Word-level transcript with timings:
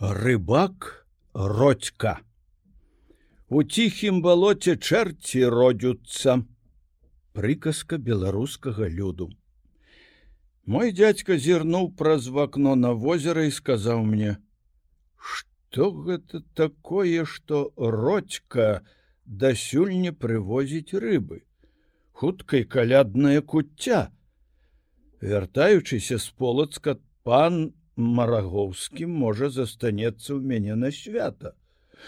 рыбак 0.00 1.06
родька. 1.34 2.18
У 3.48 3.62
ціхім 3.62 4.22
балоце 4.22 4.76
чэрці 4.76 5.44
родзюцца. 5.50 6.44
Прыказка 7.34 7.98
беларускага 7.98 8.88
люду. 8.88 9.30
Мой 10.66 10.92
дядька 10.92 11.38
зірнуў 11.38 11.94
праз 11.96 12.28
вакно 12.28 12.74
на 12.74 12.92
возера 12.92 13.46
і 13.46 13.50
сказаў 13.50 14.04
мне 14.04 14.36
что 15.68 15.90
гэта 15.92 16.40
такое 16.54 17.24
что 17.24 17.72
родька 17.76 18.82
дасюль 19.24 19.92
не 20.00 20.12
прывозіць 20.12 20.94
рыбы? 20.94 21.44
Хуткай 22.12 22.64
калядная 22.64 23.42
куцця! 23.42 24.10
Вяртаючыся 25.20 26.18
з 26.18 26.30
полацка 26.30 26.98
пан 27.22 27.74
марагоўскім 27.98 29.10
можа 29.10 29.50
застанецца 29.50 30.38
ў 30.38 30.40
мяне 30.40 30.74
на 30.78 30.90
свята. 30.94 31.54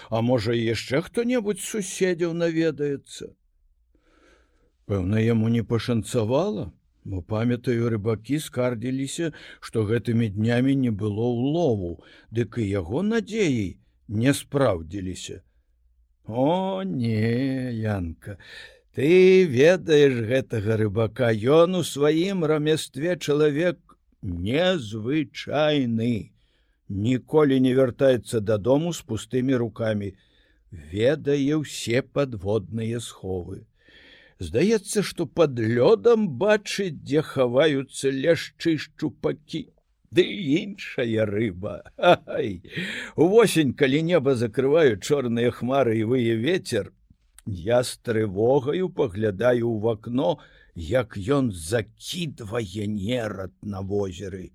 А 0.09 0.23
можа 0.23 0.55
яшчэ 0.55 1.03
хто-небудзь 1.03 1.66
суседзяў 1.66 2.33
наведаецца. 2.33 3.35
Пэўна 4.87 5.19
яму 5.23 5.51
не 5.51 5.63
пашанцавала 5.66 6.71
бо 7.05 7.23
памятаю 7.23 7.91
рыбакі 7.93 8.39
скардзіліся 8.45 9.33
што 9.66 9.85
гэтымі 9.91 10.30
днямі 10.37 10.75
не 10.87 10.91
было 11.03 11.29
ўлову 11.35 11.93
дык 12.30 12.59
і 12.61 12.66
яго 12.69 13.02
надзеяй 13.02 13.79
не 14.09 14.35
спраўдзіліся. 14.35 15.43
О 16.27 16.83
не 16.85 17.73
янка 17.75 18.38
ты 18.95 19.45
ведаеш 19.47 20.21
гэтага 20.29 20.77
рыбака 20.77 21.30
ён 21.33 21.80
у 21.80 21.83
сваім 21.87 22.45
рамястве 22.45 23.16
чалавек 23.16 23.90
незвычайны. 24.23 26.33
Ніколі 26.88 27.60
не 27.60 27.74
вяртаецца 27.74 28.41
дадому 28.41 28.93
з 28.93 29.02
пустымі 29.02 29.56
руками. 29.56 30.15
Ведае 30.71 31.62
ўсе 31.62 32.02
подводныя 32.02 33.01
сховы. 33.01 33.66
Здаецца 34.40 35.02
что 35.02 35.27
под 35.27 35.59
лёдам 35.59 36.29
бачыць 36.40 37.02
дзе 37.02 37.23
хаваюцца 37.23 38.10
ляшчы 38.10 38.79
шчупакі 38.79 39.68
ды 40.10 40.24
іншая 40.24 41.27
рыба. 41.27 41.82
Увосень 43.16 43.74
калі 43.74 44.02
неба 44.02 44.34
закрываю 44.34 44.99
чорныя 44.99 45.51
хмары 45.51 46.01
і 46.01 46.05
вые 46.05 46.34
ветер 46.34 46.93
я 47.46 47.82
з 47.82 47.99
трывогаю 47.99 48.90
паглядаю 48.90 49.71
ў 49.71 49.79
вакно 49.82 50.38
и 50.38 50.60
як 50.81 51.17
ён 51.17 51.53
закідвае 51.53 52.87
нерад 52.89 53.53
на 53.63 53.81
возеры. 53.85 54.51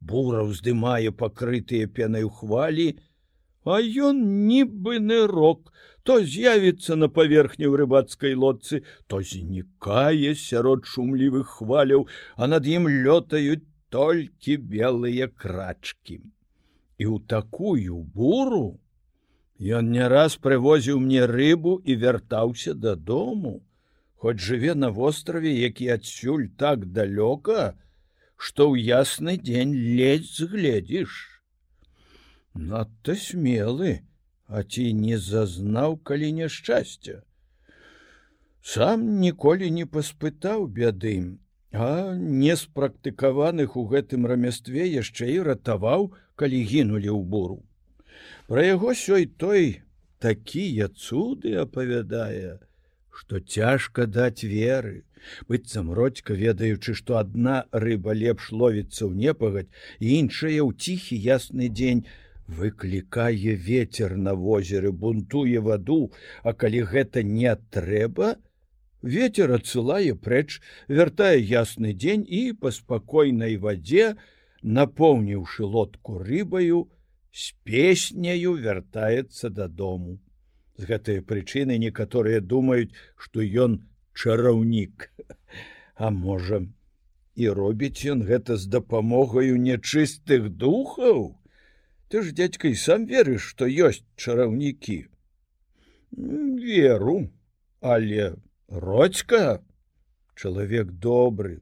Бура 0.00 0.44
ўздымае 0.44 1.10
пакрытыя 1.10 1.88
пенай 1.88 2.28
хвалі, 2.28 2.88
а 3.64 3.80
ён 3.80 4.20
нібы 4.46 5.00
нырок, 5.02 5.72
то 6.06 6.20
з'явіцца 6.22 6.94
на 6.94 7.08
паверхні 7.10 7.66
ў 7.66 7.82
рыбацкай 7.82 8.38
лодцы, 8.38 8.84
то 9.10 9.18
знікае 9.24 10.36
сярод 10.38 10.86
шумлівых 10.86 11.58
хваляў, 11.58 12.06
а 12.36 12.46
над 12.46 12.68
ім 12.70 12.86
лётаюць 12.86 13.66
толькі 13.90 14.56
белыя 14.60 15.26
крачкі. 15.26 16.22
І 17.00 17.04
ў 17.10 17.16
такую 17.26 18.04
буру 18.14 18.78
ён 19.58 19.90
не 19.90 20.06
раз 20.06 20.36
прывозіў 20.36 21.00
мне 21.02 21.26
рыбу 21.26 21.80
і 21.82 21.96
вяртаўся 21.96 22.74
дадому 22.74 23.65
хоць 24.22 24.40
жыве 24.40 24.74
на 24.74 24.90
востраве 24.98 25.52
які 25.52 25.88
адсюль 25.96 26.48
так 26.62 26.86
далёка 26.98 27.76
што 28.36 28.68
ў 28.72 28.84
ясны 28.88 29.36
дзень 29.40 29.72
ледзь 29.98 30.36
згледзіш. 30.40 31.14
Надта 32.54 33.16
смелы 33.20 34.00
а 34.46 34.62
ці 34.62 34.84
не 34.96 35.18
зазнаў 35.18 35.96
калі 36.10 36.32
няшчасця? 36.40 37.22
Сам 38.62 39.06
ніколі 39.20 39.70
не 39.70 39.86
паспытаў 39.96 40.66
бяды 40.78 41.16
а 41.72 42.14
не 42.16 42.56
спрактыкаваных 42.56 43.76
у 43.76 43.84
гэтым 43.92 44.26
рамястве 44.32 44.86
яшчэ 44.88 45.32
і 45.32 45.40
ратаваў 45.50 46.12
калі 46.40 46.60
гінулі 46.72 47.10
ў 47.12 47.22
буру. 47.24 47.58
Пра 48.48 48.64
яго 48.64 48.94
сёй 48.94 49.26
той 49.26 49.82
такія 50.18 50.88
цуды 50.88 51.56
апавядае 51.60 52.60
што 53.16 53.40
цяжка 53.40 54.06
даць 54.06 54.44
веры. 54.44 55.02
Быццам 55.48 55.90
родька 55.98 56.36
ведаючы 56.40 56.94
што 56.98 57.16
адна 57.22 57.56
рыба 57.72 58.14
лепш 58.14 58.52
ловіцца 58.52 59.08
ў 59.08 59.12
непагадь 59.24 59.72
іншая 60.00 60.60
ў 60.62 60.70
ціхі 60.76 61.16
ясны 61.26 61.68
дзень 61.72 62.04
выклікае 62.46 63.54
ветер 63.68 64.16
на 64.16 64.34
возеры 64.34 64.92
бунтуе 64.92 65.62
ваду. 65.68 66.12
А 66.42 66.52
калі 66.52 66.82
гэта 66.92 67.22
не 67.22 67.54
трэба 67.76 68.36
ветер 69.02 69.56
адсылае 69.58 70.14
прэч 70.28 70.60
вяртае 70.88 71.40
ясны 71.40 71.94
дзень 72.04 72.26
і 72.28 72.42
па 72.60 72.74
спакойнай 72.78 73.56
вадзе 73.56 74.14
напоўніўшы 74.62 75.64
лодку 75.64 76.20
рыбаю 76.28 76.84
з 77.32 77.52
песняю 77.64 78.54
вяртаецца 78.68 79.50
дадому 79.50 80.18
з 80.78 80.88
гэтай 80.90 81.20
прычыны 81.32 81.78
некаторыя 81.82 82.40
думаюць 82.40 82.94
што 83.16 83.44
ён 83.66 83.80
чараўнік. 84.14 85.10
А 85.96 86.10
можа 86.10 86.62
і 87.36 87.48
робіць 87.58 88.04
ён 88.12 88.24
гэта 88.28 88.56
з 88.56 88.68
дапамогаю 88.72 89.56
нячыстых 89.60 90.48
духаў? 90.64 91.36
Ты 92.08 92.22
ж 92.22 92.32
дядька 92.32 92.68
і 92.68 92.76
сам 92.80 93.06
верыш 93.12 93.52
што 93.52 93.66
ёсць 93.66 94.04
чараўнікі. 94.16 94.98
Веру 96.12 97.16
але 97.80 98.34
родька 98.68 99.62
чалавек 100.34 100.92
добры 100.92 101.60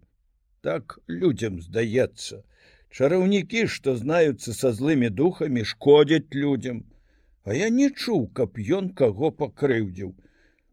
так 0.62 0.98
людям 1.06 1.60
здаецца. 1.60 2.42
Чараўнікі 2.94 3.66
што 3.66 3.96
знаюцца 3.98 4.54
са 4.54 4.70
злымі 4.72 5.10
духамі 5.10 5.64
шкодзяць 5.70 6.34
людям 6.34 6.84
А 7.44 7.54
я 7.54 7.68
не 7.68 7.90
чуў, 7.90 8.22
каб 8.38 8.56
ён 8.76 8.86
каго 9.00 9.30
пакрыўдзіў. 9.40 10.12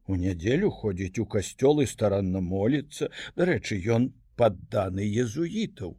У 0.07 0.15
нядзелю 0.19 0.69
ходзіць 0.75 1.19
у 1.23 1.25
касцёл 1.33 1.81
і 1.83 1.87
старанна 1.93 2.41
моліцца, 2.45 3.09
дарэчы, 3.35 3.79
ён 3.95 4.07
падданы 4.39 5.07
езуітаў. 5.23 5.97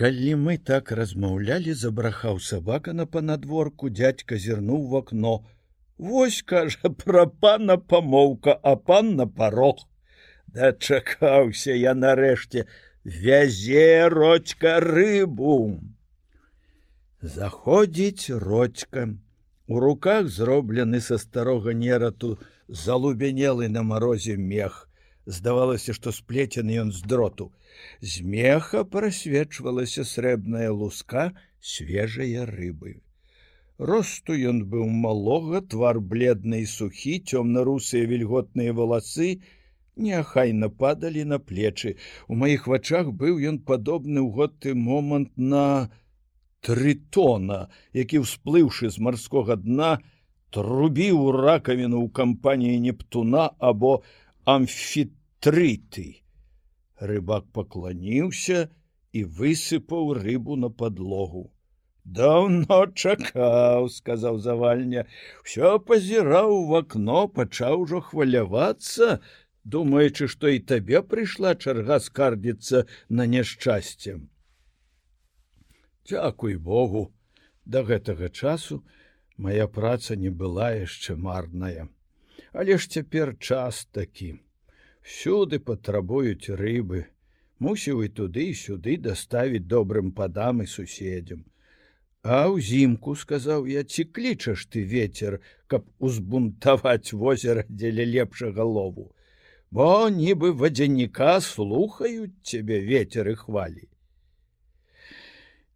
Калі 0.00 0.34
мы 0.42 0.56
так 0.70 0.90
размаўлялі, 1.00 1.76
забрахаў 1.78 2.40
сабака 2.48 2.92
на 2.92 3.06
панадворку, 3.06 3.90
дядька 4.00 4.38
зірнуў 4.46 4.82
в 4.90 4.98
акно. 5.02 5.34
Вось 6.10 6.42
кажа 6.42 6.90
пра 7.04 7.26
пана 7.26 7.78
памоўка, 7.94 8.58
а 8.62 8.74
пан 8.90 9.14
на 9.22 9.28
парог. 9.28 9.86
Дачакаўся 10.58 11.78
я 11.78 11.94
нарэшце, 11.94 12.66
вязе 13.04 14.08
родька 14.08 14.78
рыбу 14.80 15.56
заходзіць 17.22 18.30
родька 18.30 19.08
у 19.68 19.80
руках 19.80 20.28
зроблены 20.28 21.00
са 21.00 21.18
старога 21.18 21.74
нерату 21.74 22.38
залубянелы 22.68 23.68
на 23.68 23.82
марозе 23.82 24.36
мех. 24.36 24.88
Здавалася 25.26 25.92
што 25.94 26.12
сплецены 26.16 26.80
ён 26.80 26.90
з 26.92 27.04
дроту. 27.04 27.52
З 28.00 28.24
меха 28.24 28.84
прасвечвалася 28.84 30.04
срэбная 30.04 30.72
луска 30.72 31.30
свежая 31.60 32.46
рыбы. 32.48 32.98
Росту 33.78 34.34
ён 34.34 34.64
быў 34.72 34.88
малога 34.88 35.60
твар 35.60 36.00
бледны 36.00 36.64
і 36.64 36.66
сухі 36.66 37.20
цёмна-русыя 37.20 38.08
вільготныя 38.10 38.72
валасы 38.72 39.40
няхайна 39.96 40.68
падалі 40.68 41.24
на 41.24 41.38
плечы. 41.38 41.96
У 42.28 42.34
маіх 42.34 42.66
вачах 42.66 43.12
быў 43.12 43.38
ён 43.52 43.60
падобны 43.60 44.20
ў 44.24 44.28
готы 44.40 44.74
момант 44.74 45.36
на 45.36 45.90
тритона, 46.60 47.68
які 47.92 48.22
ўсплыўшы 48.24 48.90
з 48.94 49.02
марскога 49.06 49.56
дна, 49.56 49.98
трубіў 50.54 51.30
ракавіну 51.36 52.02
ў 52.04 52.08
кампаніі 52.14 52.80
Нептуна 52.86 53.50
або 53.58 54.02
амфітрыты. 54.44 56.20
Рыбак 57.00 57.48
пакланіўся 57.56 58.68
і 59.12 59.24
высыпаў 59.24 60.12
рыбу 60.20 60.56
на 60.56 60.68
подлогу. 60.70 61.48
Даўно 62.04 62.86
чакаў, 62.96 63.88
сказаў 63.92 64.40
завальня, 64.40 65.04
ўсё 65.44 65.78
пазіраў 65.78 66.66
в 66.66 66.74
акно, 66.80 67.28
пачаў 67.28 67.84
ужо 67.84 68.00
хвалявацца, 68.00 69.20
думаючы, 69.64 70.26
што 70.26 70.48
і 70.48 70.64
табе 70.72 71.02
прыйшла 71.02 71.54
чарга 71.54 72.00
скардзіцца 72.00 72.84
на 73.08 73.28
няшчасцем. 73.30 74.28
Дякуй 76.08 76.56
Богу, 76.56 77.12
да 77.64 77.82
гэтага 77.82 78.28
часу 78.28 78.82
моя 79.36 79.66
праца 79.68 80.16
не 80.16 80.30
была 80.30 80.72
яшчэ 80.72 81.16
марная. 81.16 81.88
Але 82.52 82.78
ж 82.78 82.88
цяпер 82.88 83.36
час 83.38 83.86
такі. 83.92 84.40
Всюды 85.02 85.58
патрабуюць 85.58 86.52
рыбы, 86.60 87.04
мусіў 87.58 88.02
і 88.04 88.08
туды 88.08 88.48
і 88.50 88.58
сюды 88.62 88.96
даставіць 88.96 89.68
добрым 89.68 90.12
падам 90.12 90.62
і 90.64 90.66
суседзям. 90.66 91.44
А 92.22 92.48
ўзімку 92.52 93.14
сказаў 93.16 93.68
я 93.72 93.84
ці 93.84 94.04
клічаш 94.04 94.66
ты 94.72 94.84
ветер, 94.84 95.40
каб 95.66 95.86
узбунтаваць 95.98 97.12
возера 97.12 97.64
дзеля 97.68 98.04
лепшага 98.04 98.64
лову. 98.64 99.12
Бо 99.70 100.10
нібы 100.10 100.52
вадзяніка 100.52 101.40
слухаюць 101.40 102.36
цябе 102.42 102.80
ветер 102.84 103.28
і 103.30 103.36
хвалі. 103.40 103.89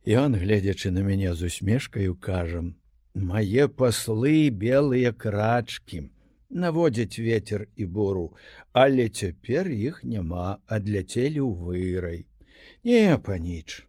Ён, 0.04 0.36
гледзячы 0.36 0.90
на 0.90 1.00
мяне 1.00 1.32
з 1.34 1.48
усмешкаю, 1.48 2.14
кажам: 2.14 2.76
Мае 3.14 3.68
паслы 3.68 4.50
белыя 4.50 5.12
крачкі, 5.12 6.10
наводзяць 6.50 7.18
ветер 7.18 7.68
і 7.76 7.86
буру, 7.86 8.36
але 8.72 9.08
цяпер 9.08 9.72
іх 9.72 10.04
няма, 10.04 10.60
адляцелі 10.66 11.40
ў 11.40 11.52
вырай. 11.56 12.26
Не, 12.84 13.16
паніч, 13.16 13.88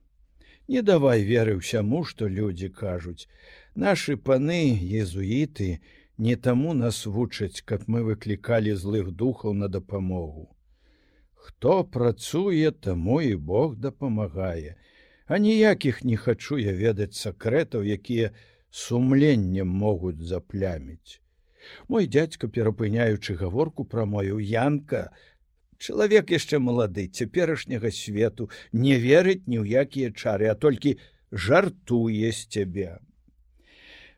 Не 0.68 0.82
давай 0.82 1.22
веры 1.22 1.60
ўсяму, 1.60 2.04
што 2.10 2.28
людзі 2.28 2.70
кажуць. 2.70 3.28
Нашы 3.76 4.16
паны 4.18 4.74
езуіты 5.02 5.80
не 6.18 6.36
таму 6.36 6.74
нас 6.74 7.06
вучаць, 7.06 7.62
каб 7.62 7.86
мы 7.88 8.02
выклікалі 8.08 8.74
злых 8.74 9.12
духаў 9.12 9.54
на 9.54 9.68
дапамогу. 9.68 10.50
Хто 11.34 11.84
працуе, 11.84 12.72
таму 12.72 13.22
і 13.22 13.36
Бог 13.36 13.76
дапамагае, 13.76 14.74
а 15.26 15.38
ніякіх 15.38 16.04
не 16.04 16.18
хачу 16.18 16.58
я 16.62 16.74
ведаць 16.74 17.18
сакрэтаў, 17.18 17.84
якія 17.84 18.32
сумленнем 18.70 19.68
могуць 19.68 20.22
запляміць. 20.22 21.22
Мой 21.88 22.06
дядзька, 22.06 22.48
перапыняючы 22.48 23.36
гаворку 23.36 23.86
пра 23.86 24.06
мою 24.06 24.38
янка, 24.40 25.10
Чалавек 25.78 26.32
яшчэ 26.32 26.60
малады 26.60 27.08
цяперашняга 27.08 27.92
свету 27.92 28.50
не 28.72 28.96
верыць 28.96 29.44
ні 29.46 29.60
ў 29.60 29.84
якія 29.84 30.12
чары, 30.16 30.48
а 30.48 30.56
толькі 30.56 30.96
жартуе 31.32 32.32
з 32.32 32.48
цябе. 32.48 32.92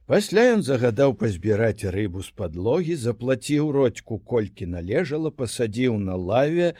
Пасля 0.08 0.44
ён 0.56 0.62
загадаў 0.64 1.18
пазбіраць 1.20 1.84
рыбу 1.84 2.22
з 2.24 2.32
падлогі, 2.32 2.96
заплаціў 2.96 3.72
родьку, 3.76 4.20
колькі 4.20 4.70
належала, 4.72 5.32
пасадзіў 5.32 5.98
на 6.00 6.16
лаве, 6.16 6.76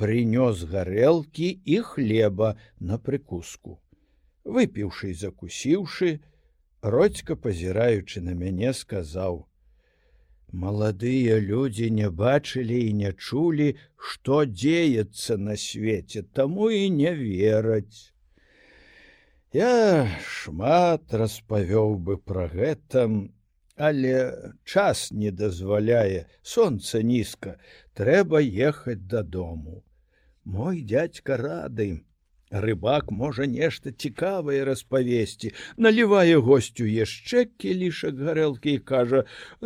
прынёс 0.00 0.64
гарэлкі 0.64 1.48
і 1.64 1.76
хлеба 1.84 2.56
на 2.80 2.96
прыкуску. 2.96 3.76
Выпіўшы 4.44 5.12
і 5.12 5.18
закусіўшы, 5.22 6.20
родька, 6.80 7.36
пазіраючы 7.36 8.24
на 8.24 8.32
мяне, 8.32 8.72
сказаў: 8.72 9.44
Маладыя 10.52 11.36
людзі 11.38 11.90
не 11.90 12.08
бачылі 12.10 12.78
і 12.86 12.94
не 13.00 13.12
чулі, 13.12 13.74
што 13.96 14.44
дзеецца 14.44 15.36
на 15.36 15.56
свеце, 15.56 16.22
таму 16.22 16.70
і 16.70 16.88
не 16.90 17.12
вераць. 17.14 18.10
Я 19.52 20.08
шмат 20.24 21.12
распавёў 21.12 21.94
бы 22.08 22.16
пра 22.16 22.48
гэта, 22.48 23.06
але 23.76 24.16
час 24.64 25.10
не 25.12 25.30
дазваляе, 25.30 26.26
сонца 26.42 27.02
нізка, 27.02 27.56
трэба 27.94 28.40
ехаць 28.40 29.06
дадому. 29.14 29.84
Мой 30.50 30.80
дядька 30.80 31.36
рады, 31.36 32.02
Рыбак 32.50 33.10
можа 33.14 33.46
нешта 33.46 33.92
цікавае 34.04 34.64
распавесці, 34.66 35.50
налівае 35.86 36.38
госцю 36.46 36.86
яшчэ 36.90 37.44
кілішак 37.64 38.18
гарэлкі 38.28 38.72
і 38.78 38.80
кажа: 38.90 39.20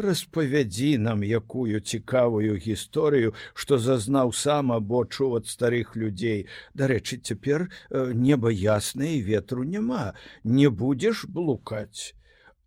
распавядзі 0.07 0.91
нам 1.07 1.25
якую 1.25 1.81
цікавую 1.81 2.59
гісторыю, 2.67 3.33
што 3.55 3.79
зазнаў 3.85 4.35
сам 4.37 4.75
або 4.77 5.01
чуў 5.09 5.39
ад 5.41 5.49
старых 5.49 5.97
людзей. 5.97 6.45
Дарэчы, 6.75 7.17
цяпер 7.17 7.65
э, 7.65 8.13
неба 8.13 8.53
яснае 8.53 9.17
ветру 9.31 9.65
няма, 9.65 10.13
не 10.45 10.69
будзеш 10.69 11.25
блукаць. 11.25 12.13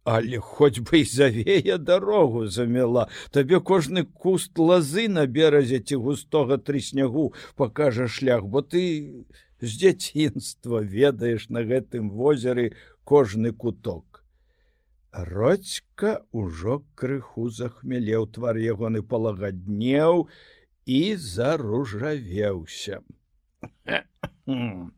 Але 0.08 0.40
хоць 0.40 0.80
бы 0.80 1.02
і 1.04 1.04
завея 1.04 1.76
дарогу 1.78 2.46
замела, 2.48 3.10
табе 3.36 3.60
кожны 3.60 4.06
куст 4.08 4.56
лазы 4.56 5.08
на 5.12 5.26
беразе 5.28 5.80
ці 5.84 6.00
густога 6.04 6.58
трыснягу 6.58 7.34
пакажа 7.60 8.08
шлях, 8.08 8.46
бо 8.48 8.62
ты 8.64 8.84
з 9.60 9.72
дзяцінства 9.82 10.80
ведаеш 10.80 11.50
на 11.50 11.64
гэтым 11.68 12.08
возеры 12.10 12.72
кожны 13.04 13.52
куток. 13.52 14.24
Роцька 15.12 16.24
ўжо 16.32 16.88
крыху 16.96 17.50
захмелеў 17.52 18.32
твар 18.32 18.56
ягоны 18.64 19.02
палагаднеў 19.04 20.30
і 20.86 21.02
заружавеўся. 21.16 23.02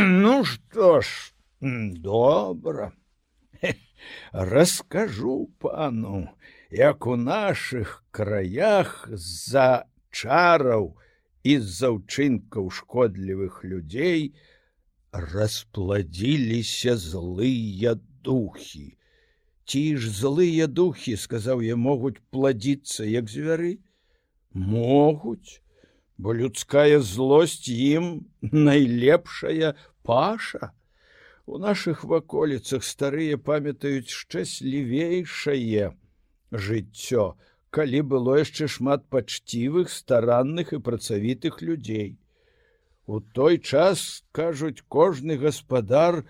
Ну 0.00 0.44
што 0.46 1.00
ж, 1.02 1.34
добра. 1.60 2.92
Раскажу 4.32 5.50
пану, 5.58 6.28
як 6.70 7.06
у 7.06 7.16
наших 7.16 8.04
краях 8.10 9.08
з-за 9.12 9.84
чараў, 10.10 10.96
з-за 11.44 11.94
ўчынкаў 11.96 12.68
шкодлівых 12.68 13.64
людзей 13.64 14.34
распладзіліся 15.12 16.96
злыя 16.96 17.96
духі. 18.22 18.98
Ці 19.64 19.96
ж 19.96 20.10
злыя 20.10 20.66
духі, 20.66 21.16
сказаў 21.16 21.60
я, 21.64 21.76
могуць 21.76 22.20
пладзіцца 22.32 23.04
як 23.04 23.28
звяры, 23.28 23.78
могуць, 24.52 25.60
бо 26.16 26.34
людская 26.34 27.00
злосць 27.00 27.68
ім 27.68 28.28
найлепшая 28.40 29.76
паша. 30.02 30.72
У 31.48 31.56
наших 31.56 32.04
ваколіцах 32.04 32.84
старыя 32.84 33.36
памятаюць 33.40 34.12
шчаслівейшае 34.12 35.86
жыццё, 36.64 37.24
калі 37.72 38.00
было 38.10 38.34
яшчэ 38.36 38.68
шмат 38.74 39.06
пачцівых 39.08 39.88
старанных 39.88 40.74
і 40.76 40.80
працавітых 40.88 41.62
людзей. 41.64 42.20
У 43.08 43.24
той 43.38 43.56
час 43.70 44.04
кажуць 44.40 44.84
кожны 44.92 45.40
гаспадар 45.40 46.20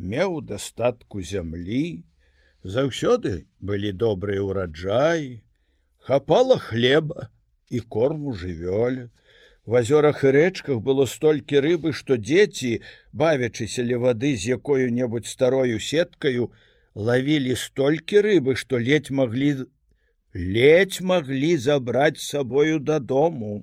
меў 0.00 0.40
дастатку 0.40 1.20
зямлі, 1.20 2.08
заўсёды 2.64 3.44
былі 3.60 3.92
добрыя 3.92 4.40
ўраджаі, 4.40 5.44
хапала 6.00 6.56
хлеба 6.56 7.28
і 7.68 7.84
корму 7.84 8.32
жывёля. 8.32 9.12
В 9.64 9.76
азёрах 9.78 10.24
і 10.26 10.30
рэчках 10.34 10.80
было 10.82 11.06
столькі 11.06 11.60
рыбы, 11.62 11.92
што 11.94 12.16
дзеці, 12.18 12.82
бавячыся 13.12 13.86
ля 13.86 13.98
вады 14.02 14.34
з 14.34 14.58
якою-небудзь 14.58 15.30
старою 15.30 15.78
сеткаю, 15.78 16.50
лавілі 16.94 17.54
столькі 17.54 18.26
рыбы, 18.26 18.56
што 18.56 18.82
ледзь 18.82 19.14
маглі 19.14 19.52
ледзь 20.34 21.00
маглі 21.00 21.56
забраць 21.56 22.18
сабою 22.24 22.80
дадому. 22.80 23.62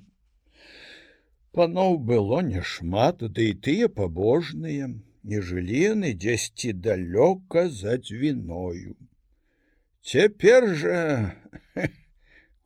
Паноў 1.51 1.97
было 1.97 2.41
няшмат, 2.47 3.19
ды 3.35 3.51
і 3.51 3.59
тыя 3.67 3.89
пабожныя, 3.89 4.87
не 5.23 5.41
жылі 5.41 5.79
яны 5.83 6.13
дзесьці 6.13 6.73
далёка 6.73 7.67
за 7.69 7.97
дзвіною. 7.97 8.95
Цяпер 9.99 10.75
жа 10.79 10.99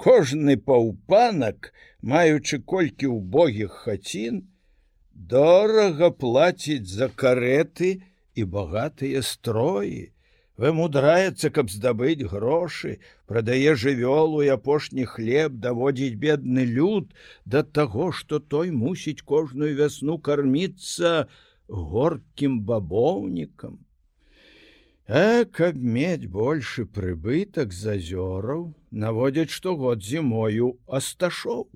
кожны 0.03 0.57
паўпанак, 0.69 1.69
маючы 2.13 2.59
колькі 2.71 3.11
ўбогіх 3.15 3.75
хацін, 3.85 4.41
дорага 5.33 6.09
плаціць 6.23 6.89
за 6.91 7.07
кареты 7.21 7.91
і 8.35 8.43
багатыя 8.55 9.21
строі, 9.23 10.11
вымудраецца, 10.59 11.53
каб 11.55 11.71
здабыць 11.71 12.27
грошы, 12.33 12.97
прадае 13.31 13.77
жывёлу 13.85 14.43
і 14.43 14.51
апошні 14.57 15.07
хлеб 15.13 15.55
даводзіць 15.63 16.19
бедны 16.25 16.67
люд 16.67 17.15
да 17.45 17.63
таго, 17.63 18.11
што 18.11 18.39
той 18.39 18.75
мусіць 18.83 19.23
кожную 19.33 19.71
вясну 19.79 20.19
карміцца 20.19 21.31
горкім 21.95 22.61
бабоўнікам. 22.67 23.79
А 25.07 25.43
каб 25.43 25.75
мець 25.75 26.31
большы 26.31 26.85
прыбытак 26.87 27.73
з 27.75 27.99
азёраў, 27.99 28.71
наводзяць 28.91 29.51
штогод 29.51 29.99
зімою 29.99 30.79
асташоў. 30.87 31.67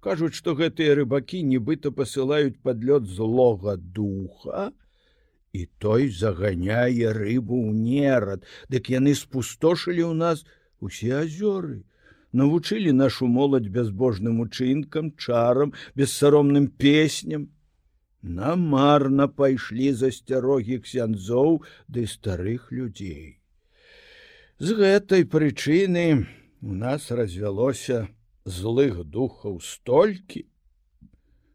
Кажуць, 0.00 0.32
што 0.32 0.54
гэтыя 0.56 0.96
рыбакі 0.96 1.42
нібыта 1.44 1.92
пасылаюць 1.92 2.56
падлёт 2.64 3.04
злога 3.04 3.76
духа, 3.76 4.72
і 5.52 5.68
той 5.78 6.08
заганяе 6.08 7.12
рыбу 7.12 7.60
ў 7.68 7.76
нерад, 7.76 8.48
дык 8.72 8.88
яны 8.88 9.12
спустошылі 9.12 10.08
ў 10.08 10.14
нас 10.16 10.48
усе 10.80 11.20
азёры, 11.20 11.84
навучылі 12.32 12.96
нашу 12.96 13.28
моладзь 13.28 13.68
бязбожным 13.68 14.40
учынкам, 14.40 15.12
чарам, 15.20 15.76
бессаромным 15.94 16.68
песням. 16.68 17.52
Намарна 18.24 19.28
пайшлі 19.28 19.92
засцярогі 19.92 20.78
ксяндзоў 20.80 21.58
ды 21.92 22.06
старых 22.08 22.72
людзей. 22.72 23.36
З 24.56 24.76
гэтай 24.80 25.28
прычыны 25.28 26.24
у 26.64 26.72
нас 26.72 27.10
развялося 27.10 28.08
злых 28.48 29.04
духаў 29.04 29.60
столькі, 29.60 30.46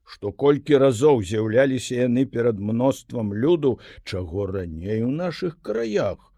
што 0.05 0.31
колькі 0.31 0.77
разоў 0.83 1.23
з'яўляліся 1.25 2.05
яны 2.05 2.25
перад 2.25 2.59
мноствам 2.59 3.33
люду, 3.33 3.79
чаго 4.03 4.45
раней 4.45 5.01
у 5.01 5.09
нашых 5.09 5.57
краях 5.61 6.33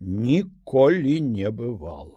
ніколі 0.00 1.20
не 1.20 1.50
бывало. 1.50 2.15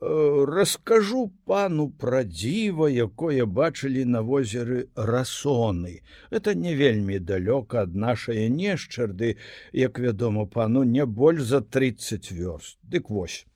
Раскажу 0.00 1.30
пану 1.46 1.88
пра 1.90 2.24
дзіва, 2.24 2.88
якое 2.90 3.46
бачылі 3.46 4.04
на 4.04 4.22
возеры 4.22 4.88
расоны. 4.96 6.02
Это 6.30 6.54
не 6.54 6.74
вельмі 6.74 7.18
далёка 7.18 7.82
ад 7.86 7.94
нашае 7.94 8.48
нешчарды, 8.48 9.36
як 9.72 9.98
вядома 9.98 10.46
пану 10.46 10.82
не 10.82 11.06
больш 11.06 11.42
за 11.42 11.60
30 11.60 12.32
вёрст. 12.32 12.78
Дык 12.82 13.10
вось. 13.10 13.46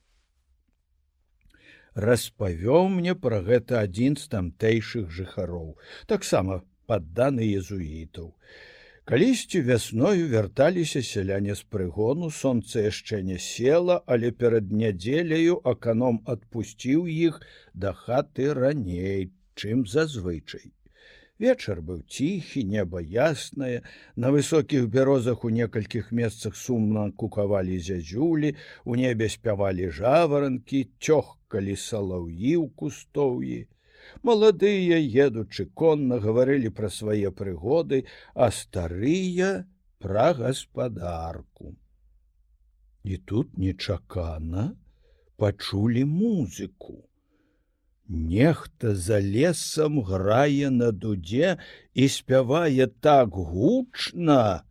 Распавёў 1.95 2.87
мне 2.87 3.15
пра 3.15 3.41
гэта 3.41 3.81
адзін 3.83 4.15
з 4.15 4.29
тамтэйшых 4.31 5.09
жыхароў, 5.11 5.77
таксама 6.07 6.63
падданы 6.87 7.43
езуітаў. 7.43 8.35
Калісьці 9.09 9.61
вясною 9.61 10.27
вярталіся 10.29 11.01
сяляне 11.01 11.53
з 11.57 11.63
прыгону, 11.75 12.27
сонца 12.39 12.81
яшчэ 12.83 13.21
не 13.29 13.37
села, 13.41 13.95
але 14.05 14.29
перад 14.41 14.67
нядзеляю 14.81 15.55
аканом 15.71 16.19
адпусціў 16.33 17.07
іх 17.13 17.39
да 17.73 17.93
хаты 18.01 18.45
раней, 18.53 19.31
чым 19.57 19.81
зазвычай. 19.93 20.69
Вечар 21.41 21.81
быў 21.87 22.05
ціхі, 22.05 22.63
неба 22.75 23.01
яснае, 23.01 23.81
на 24.15 24.29
высокіх 24.37 24.85
бярозах 24.93 25.41
у 25.49 25.49
некалькіх 25.57 26.13
месцах 26.21 26.61
сумна 26.65 27.09
кукавалі 27.09 27.81
зязюлі, 27.89 28.53
у 28.85 28.93
небе 28.93 29.33
спявалі 29.39 29.89
жаваранкі, 29.89 30.85
цёгкалі 31.01 31.79
салаўі 31.89 32.53
ў 32.61 32.69
кустоўі 32.77 33.59
маладыя 34.23 34.99
едучы 35.25 35.65
конна 35.81 36.19
гаварылі 36.23 36.71
пра 36.79 36.89
свае 36.93 37.31
прыгоды 37.31 38.05
а 38.33 38.49
старыя 38.51 39.51
пра 39.99 40.33
гаспадарку. 40.33 41.75
І 43.03 43.17
тут 43.17 43.57
нечакана 43.57 44.75
пачулі 45.37 46.05
музыку. 46.05 47.05
Нехта 48.07 48.95
за 48.95 49.19
лесам 49.21 50.01
грае 50.01 50.69
на 50.73 50.91
дудзе 50.91 51.57
і 51.93 52.09
спявае 52.09 52.89
так 53.01 53.29
гучна 53.29 54.65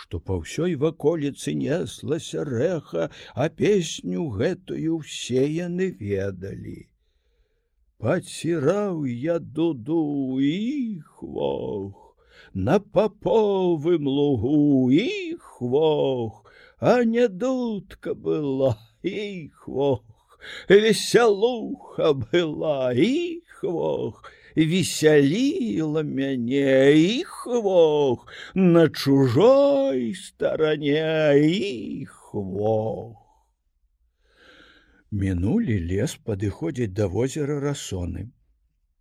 што 0.00 0.20
па 0.28 0.36
ўсёй 0.40 0.76
ваколіцы 0.82 1.52
неслася 1.62 2.44
рэха 2.48 3.08
а 3.34 3.48
песню 3.62 4.28
гэтую 4.36 5.00
ўсе 5.00 5.44
яны 5.46 5.90
ведалі 6.02 6.78
Паціраў 8.00 9.04
я 9.04 9.38
дуду 9.38 10.40
і 10.40 11.02
хвох, 11.04 12.16
На 12.54 12.78
паповым 12.80 14.06
лугу 14.08 14.90
і 14.92 15.36
хвох, 15.38 16.46
А 16.80 17.04
не 17.04 17.28
дудка 17.28 18.14
была 18.14 18.76
і 19.02 19.50
хвох, 19.52 20.00
Весялуха 20.68 22.12
была 22.12 22.96
і 22.96 23.42
хвох, 23.46 24.24
Весяліла 24.56 26.02
мяне 26.02 26.92
і 26.96 27.22
хвох, 27.24 28.26
На 28.54 28.88
чужой 28.88 30.14
старане 30.14 31.34
і 31.36 32.06
хвох. 32.08 33.19
Мінулі 35.10 35.76
лес 35.90 36.14
падыходзіць 36.26 36.94
да 36.94 37.06
возера 37.10 37.58
расоны. 37.62 38.30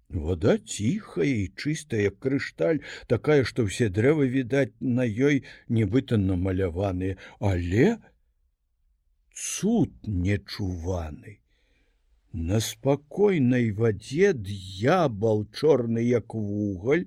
Вода 0.10 0.58
ціхая 0.58 1.30
і 1.30 1.54
чыстая 1.54 2.02
як 2.10 2.18
крышталь, 2.18 2.80
такая, 3.06 3.44
што 3.46 3.66
ўсе 3.68 3.90
дрэвы 3.94 4.26
відаць 4.34 4.74
на 4.82 5.06
ёй 5.06 5.44
нібыта 5.70 6.18
намаляваныя, 6.18 7.18
але 7.40 8.00
цуд 9.38 9.94
нечуваны. 10.26 11.38
На 12.34 12.58
спакойнай 12.60 13.70
вадзе 13.70 14.34
д'ябал 14.34 15.46
чорны 15.54 16.02
як 16.10 16.34
вугаль, 16.34 17.06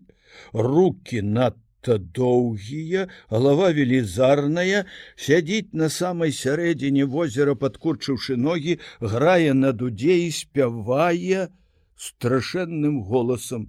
руки 0.52 1.23
над 1.23 1.59
надта 1.83 1.99
доўгія, 1.99 3.09
галава 3.31 3.73
велізарная, 3.73 4.85
сядзіць 5.17 5.75
на 5.75 5.89
самай 5.89 6.33
сярэдзіне 6.33 7.05
возера, 7.07 7.55
падкурчыўшы 7.55 8.37
ногі, 8.37 8.79
грае 9.01 9.55
на 9.55 9.73
дудзе 9.73 10.27
і 10.27 10.31
спявае 10.31 11.49
страшэнным 11.97 13.03
голасам. 13.03 13.69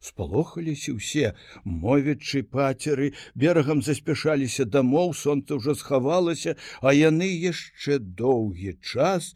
Спалохаліся 0.00 0.94
ўсе, 0.94 1.34
мовячы 1.64 2.42
пацеры, 2.46 3.14
берагам 3.34 3.82
заспяшаліся 3.82 4.64
дамоў, 4.64 5.14
сонца 5.14 5.58
ўжо 5.58 5.74
схавалася, 5.74 6.54
а 6.80 6.94
яны 6.94 7.26
яшчэ 7.26 7.98
доўгі 7.98 8.78
час 8.78 9.34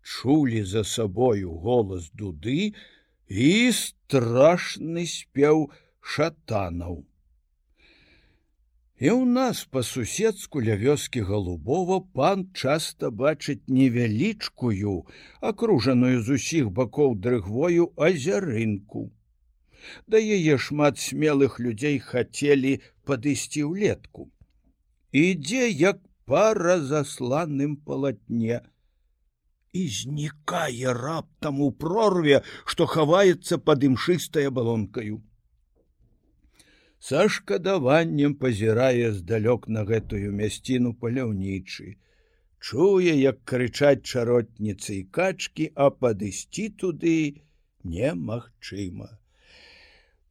чулі 0.00 0.64
за 0.64 0.84
сабою 0.84 1.52
голас 1.60 2.08
дуды 2.16 2.72
і 3.28 3.68
страшны 3.76 5.04
спеў 5.04 5.68
шатанаў. 6.00 7.04
І 8.98 9.10
ў 9.14 9.30
нас 9.30 9.58
па-суседску 9.74 10.60
ля 10.66 10.74
вёскі 10.78 11.20
галубова 11.26 11.98
пан 12.18 12.40
часта 12.60 13.10
бачыць 13.18 13.70
невялічкую, 13.74 14.94
акружаную 15.50 16.18
з 16.28 16.38
усіх 16.38 16.72
бакоў 16.78 17.14
дрыгвою 17.26 17.86
азярынку. 18.06 19.02
Да 20.10 20.18
яе 20.18 20.58
шмат 20.64 20.98
смелых 20.98 21.60
людзей 21.62 22.00
хацелі 22.02 22.74
падысці 23.06 23.62
ўлетку. 23.70 24.26
Ідзе 25.14 25.70
як 25.70 26.02
пара 26.26 26.76
засланым 26.82 27.78
палатне. 27.78 28.60
І 29.78 29.86
знікае 30.00 30.98
раптам 30.98 31.62
у 31.62 31.70
прорве, 31.70 32.42
што 32.66 32.90
хаваецца 32.90 33.62
пад 33.62 33.86
імшыстая 33.92 34.50
балонкаю 34.50 35.22
са 37.06 37.28
шкадаваннем 37.28 38.34
пазірае 38.42 39.12
здалёк 39.18 39.68
на 39.68 39.84
гэтую 39.90 40.32
мясціну 40.40 40.92
паляўнічы. 41.02 41.96
Чуе, 42.58 43.14
як 43.14 43.38
крычаць 43.46 44.02
чаротніцы 44.02 44.94
і 44.98 45.04
качкі, 45.18 45.70
а 45.74 45.90
падысці 45.94 46.68
туды 46.82 47.16
немагчыма. 47.84 49.10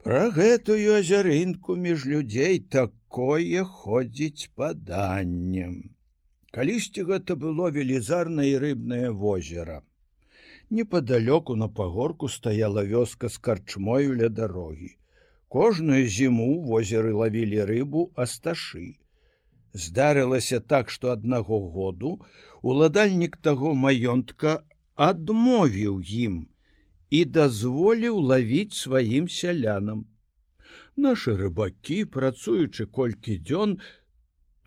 Пра 0.04 0.24
гэтую 0.36 0.96
азярынку 1.00 1.76
між 1.88 2.06
людзей 2.12 2.60
такое 2.76 3.64
ходзіць 3.64 4.52
паданнем. 4.56 5.96
Калісьці 6.52 7.08
гэта 7.08 7.36
было 7.40 7.72
велізарнае 7.72 8.54
рыбнае 8.60 9.12
возера. 9.12 9.82
Непадалёку 10.70 11.56
на 11.56 11.68
пагорку 11.68 12.28
стаяла 12.28 12.84
вёска 12.84 13.30
з 13.30 13.38
карчмою 13.38 14.16
ля 14.20 14.28
дарогі. 14.28 14.96
Кожную 15.48 16.08
зіму 16.12 16.48
возеры 16.68 17.14
лавілі 17.16 17.64
рыбу 17.68 18.02
асташы. 18.24 19.00
Здарылася 19.72 20.60
так, 20.60 20.90
што 20.90 21.12
аднаго 21.16 21.60
году 21.76 22.20
уладальнік 22.62 23.38
таго 23.48 23.72
маёнтка 23.86 24.60
адмовіў 25.08 26.02
ім 26.04 26.36
і 27.10 27.22
дазволіў 27.38 28.20
лавіць 28.32 28.76
сваім 28.76 29.30
сялянам. 29.32 30.04
Нашы 30.98 31.38
рыбакі, 31.40 32.00
працуючы 32.18 32.88
колькі 33.00 33.38
дзён, 33.38 33.78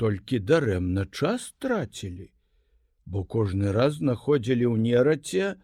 толькі 0.00 0.40
дарэмна 0.52 1.04
час 1.12 1.52
трацілі, 1.58 2.30
бо 3.04 3.24
кожны 3.36 3.74
раз 3.76 4.00
знаходзілі 4.00 4.64
ў 4.72 4.76
нераце 4.86 5.60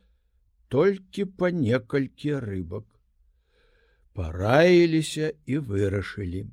толькі 0.68 1.24
па 1.40 1.48
некалькі 1.62 2.36
рыбак 2.44 2.84
параіліся 4.16 5.32
і 5.46 5.58
вырашылі. 5.70 6.46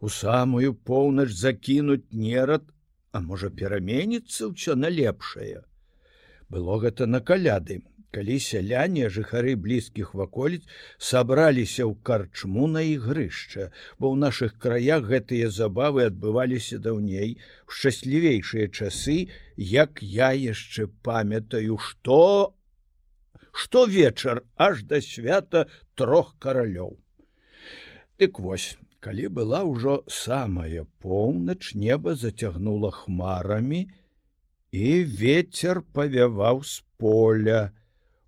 У 0.00 0.08
самую 0.08 0.74
поўнач 0.74 1.30
закінуць 1.30 2.10
нерад, 2.10 2.64
а 3.12 3.20
можа 3.20 3.50
пераменіцца 3.50 4.50
ўсё 4.50 4.74
на 4.74 4.90
лепшае. 4.90 5.62
Было 6.50 6.78
гэта 6.82 7.06
на 7.06 7.20
каляды, 7.20 7.80
калі 8.10 8.36
сяляне 8.42 9.08
жыхары 9.16 9.54
блізкіх 9.64 10.14
ваколіц 10.18 10.62
сабраліся 10.98 11.86
ў 11.86 11.94
карчму 12.02 12.66
на 12.66 12.82
ігрышча, 12.82 13.70
бо 13.98 14.10
ў 14.10 14.16
нашых 14.24 14.58
краях 14.58 15.06
гэтыя 15.10 15.50
забавы 15.54 16.06
адбываліся 16.10 16.82
даўней 16.86 17.36
у 17.68 17.76
шчаслівейшыя 17.76 18.66
часы, 18.68 19.18
як 19.56 20.02
я 20.02 20.32
яшчэ 20.34 20.90
памятаю, 21.06 21.78
што 21.78 22.18
штовечар 23.52 24.42
аж 24.56 24.82
да 24.82 25.00
свята 25.00 25.66
трох 25.94 26.36
каралёў. 26.38 26.98
Дык 28.20 28.38
вось, 28.38 28.76
калі 29.00 29.28
была 29.28 29.64
ўжо 29.64 30.04
самая 30.06 30.84
поўнач 31.00 31.74
неба 31.74 32.14
зацягнула 32.14 32.90
хмарамі, 32.92 33.88
і 34.70 35.04
ветер 35.04 35.82
павяваў 35.82 36.62
з 36.62 36.84
поля. 36.96 37.72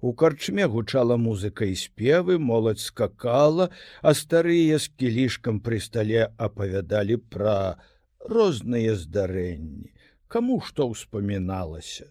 У 0.01 0.11
карчме 0.19 0.67
гучала 0.67 1.17
музыка 1.17 1.69
і 1.69 1.77
спевы, 1.79 2.39
моладзь 2.39 2.89
скакала, 2.91 3.69
а 4.03 4.15
старыя 4.19 4.81
з 4.83 4.91
кілішкам 4.99 5.61
пры 5.63 5.79
стале 5.79 6.27
апавядалі 6.37 7.21
пра 7.31 7.79
розныя 8.19 8.97
здарэнні, 8.99 9.95
каму 10.27 10.59
што 10.67 10.89
ўспаміналася. 10.91 12.11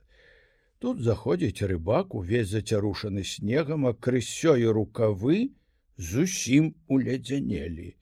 Тут 0.81 1.01
заходзіць 1.05 1.61
рыбак, 1.69 2.15
увесь 2.17 2.49
зацярушаны 2.49 3.23
снегам, 3.23 3.85
а 3.85 3.93
крысёю 3.93 4.71
рукавы 4.73 5.53
зусім 5.97 6.73
уледзянелі. 6.87 7.93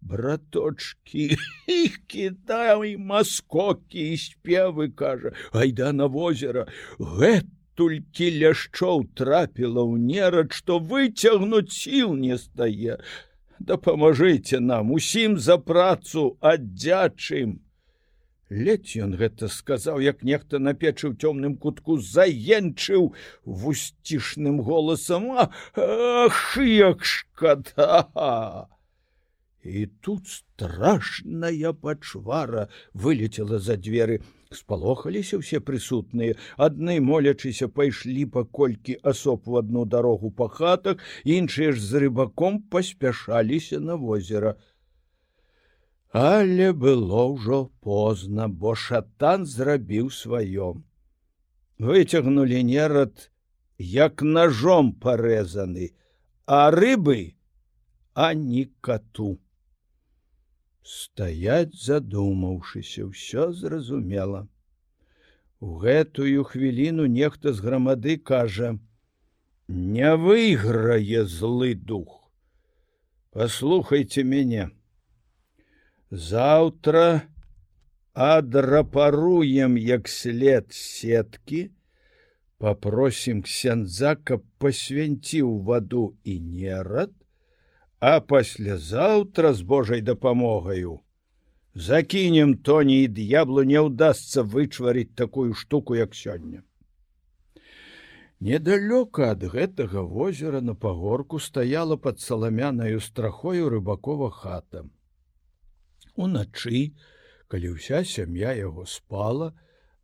Браточки 0.00 1.34
іх 1.66 1.98
кідай 2.06 2.94
маскокі 3.10 4.06
і 4.14 4.20
спевы 4.22 4.86
кажа, 4.94 5.34
айда 5.50 5.90
на 5.90 6.06
возера, 6.06 6.68
гэта 6.98 7.50
толькі 7.74 8.30
ляшчоў 8.38 9.04
трапіла 9.18 9.82
ў 9.82 9.98
нерад, 9.98 10.54
што 10.54 10.78
выцягнуць 10.78 11.74
сіл 11.74 12.14
не 12.14 12.38
стае. 12.38 13.02
Дапамажыце 13.58 14.60
нам 14.62 14.94
усім 14.94 15.38
за 15.42 15.58
працу 15.58 16.36
аддзячым. 16.38 17.58
Ледзь 18.52 19.00
ён 19.00 19.16
гэта 19.16 19.48
сказаў, 19.48 20.00
як 20.04 20.20
нехта 20.28 20.58
на 20.60 20.74
печы 20.76 21.08
ў 21.08 21.16
цёмным 21.16 21.56
кутку 21.56 21.96
заенчыў 21.96 23.14
вусцішным 23.48 24.60
голасам: 24.60 25.32
Ах, 25.40 26.58
як 26.60 27.00
шкада! 27.00 28.68
І 29.64 29.86
тут 30.04 30.28
страшная 30.28 31.72
пачвара 31.72 32.68
вылетела 32.92 33.58
за 33.58 33.78
дзверы. 33.78 34.20
Спалохаліся 34.52 35.38
ўсе 35.40 35.62
прысутныя, 35.64 36.36
адны 36.60 36.98
молячыся 37.00 37.70
пайшлі 37.72 38.26
паколькі 38.36 38.98
асоб 39.00 39.48
у 39.48 39.56
адну 39.62 39.86
дарогу 39.86 40.28
па 40.28 40.50
хатах, 40.52 41.00
іншыя 41.24 41.72
ж 41.72 41.80
з 41.80 42.04
рыбаком 42.04 42.60
паспяшаліся 42.68 43.80
на 43.80 43.96
возера. 43.96 44.58
Але 46.12 46.72
было 46.76 47.24
ўжо 47.32 47.72
позна, 47.80 48.46
бо 48.48 48.74
шатан 48.76 49.46
зрабіў 49.48 50.10
сваё. 50.12 50.76
Выцягнулі 51.80 52.60
нерад, 52.68 53.30
як 53.78 54.20
ножом 54.20 54.92
парэзаны, 54.92 55.96
а 56.44 56.68
рыбы, 56.70 57.34
а 58.12 58.34
ні 58.34 58.68
кату. 58.84 59.40
Стаять 60.84 61.80
задумаўшыся 61.80 63.08
ўсё 63.08 63.48
зразумела. 63.56 64.44
У 65.64 65.80
гэтую 65.80 66.44
хвіліну 66.44 67.08
нехта 67.08 67.56
з 67.56 67.64
грамады 67.64 68.18
кажа 68.20 68.76
не 69.68 70.12
выйграе 70.16 71.24
злы 71.24 71.72
дух. 71.72 72.28
Послухайте 73.32 74.28
мяне 74.28 74.68
заўтра 76.12 77.22
адрапаруем 78.12 79.78
як 79.80 80.08
след 80.08 80.68
сеткі 80.76 81.70
попросім 82.60 83.40
ксяндза 83.42 84.12
каб 84.20 84.44
пасвянціў 84.60 85.56
ваду 85.64 86.04
і 86.24 86.36
нерад 86.40 87.16
а 87.98 88.20
паслязаўтра 88.20 89.54
з 89.56 89.62
Божай 89.62 90.04
дапамогаю 90.04 91.00
закінем 91.74 92.54
тоні 92.60 93.02
і 93.02 93.08
д'яблу 93.08 93.64
не 93.64 93.80
ўдасся 93.80 94.44
вычварыць 94.44 95.16
такую 95.16 95.54
штуку 95.54 95.96
як 95.96 96.12
сёння. 96.12 96.62
Недалёка 98.40 99.30
ад 99.32 99.44
гэтага 99.48 100.02
возера 100.02 100.60
на 100.60 100.74
пагорку 100.74 101.38
стаяла 101.38 101.96
под 101.96 102.20
саламянаю 102.20 103.00
страхою 103.00 103.70
рыбакова 103.70 104.30
хата 104.30 104.84
уначы 106.16 106.92
калі 107.52 107.76
ўся 107.76 108.02
сям'я 108.08 108.52
яго 108.58 108.84
спала 108.88 109.52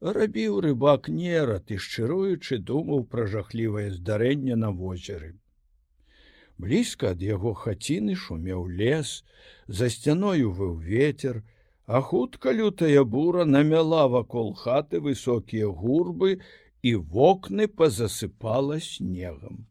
рабіў 0.00 0.60
рыбак 0.64 1.08
нерад 1.12 1.70
і 1.74 1.78
шчыруючы 1.84 2.58
думаў 2.70 3.04
пра 3.12 3.26
жахлівае 3.34 3.90
здарэнне 3.94 4.56
на 4.64 4.70
возеры. 4.80 5.30
Блізка 6.58 7.14
ад 7.14 7.22
яго 7.22 7.54
хаціны 7.54 8.18
шумеў 8.18 8.66
лес 8.80 9.22
за 9.80 9.88
сцяною 9.94 10.50
выў 10.60 10.74
ветер 10.82 11.42
а 11.86 12.00
хутка 12.02 12.52
лютая 12.52 13.04
бура 13.04 13.44
намяла 13.44 14.08
вакол 14.14 14.52
хаты 14.54 15.00
высокія 15.00 15.68
гурбы 15.70 16.40
і 16.82 16.94
вокны 17.14 17.68
пазасыпала 17.68 18.80
снегам 18.80 19.67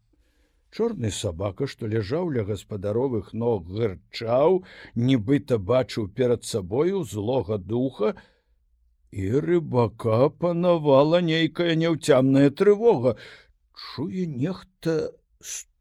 чорны 0.75 1.11
сабака 1.11 1.67
што 1.73 1.87
ляжаў 1.91 2.31
ля 2.37 2.43
гаспадаровых 2.47 3.33
ног 3.33 3.69
гырчаў 3.77 4.63
нібыта 4.95 5.57
бачыў 5.57 6.09
перад 6.19 6.43
сабою 6.43 7.03
злога 7.03 7.57
духа 7.57 8.15
і 9.11 9.31
рыбака 9.47 10.29
панавала 10.29 11.21
нейкая 11.21 11.75
няўцямная 11.75 12.49
трывога. 12.49 13.15
Чуе 13.73 14.25
нехта 14.27 15.13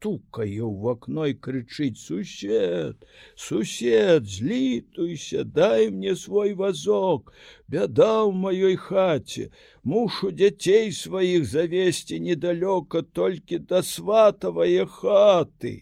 стукае 0.06 0.62
ў 0.62 0.74
вакно 0.86 1.26
і 1.26 1.34
крычыць 1.34 1.98
сусед 1.98 3.06
сусед 3.34 4.28
злітуйся 4.30 5.42
дай 5.42 5.90
мне 5.90 6.14
свой 6.14 6.54
вазок. 6.54 7.32
Бяда 7.66 8.22
ў 8.22 8.30
маёй 8.30 8.76
хаце 8.78 9.50
мушу 9.82 10.30
дзяцей 10.30 10.94
сваіх 10.94 11.46
завесці 11.50 12.20
недалёка 12.22 13.02
толькі 13.02 13.58
да 13.58 13.82
сватавае 13.82 14.86
хаты 14.86 15.74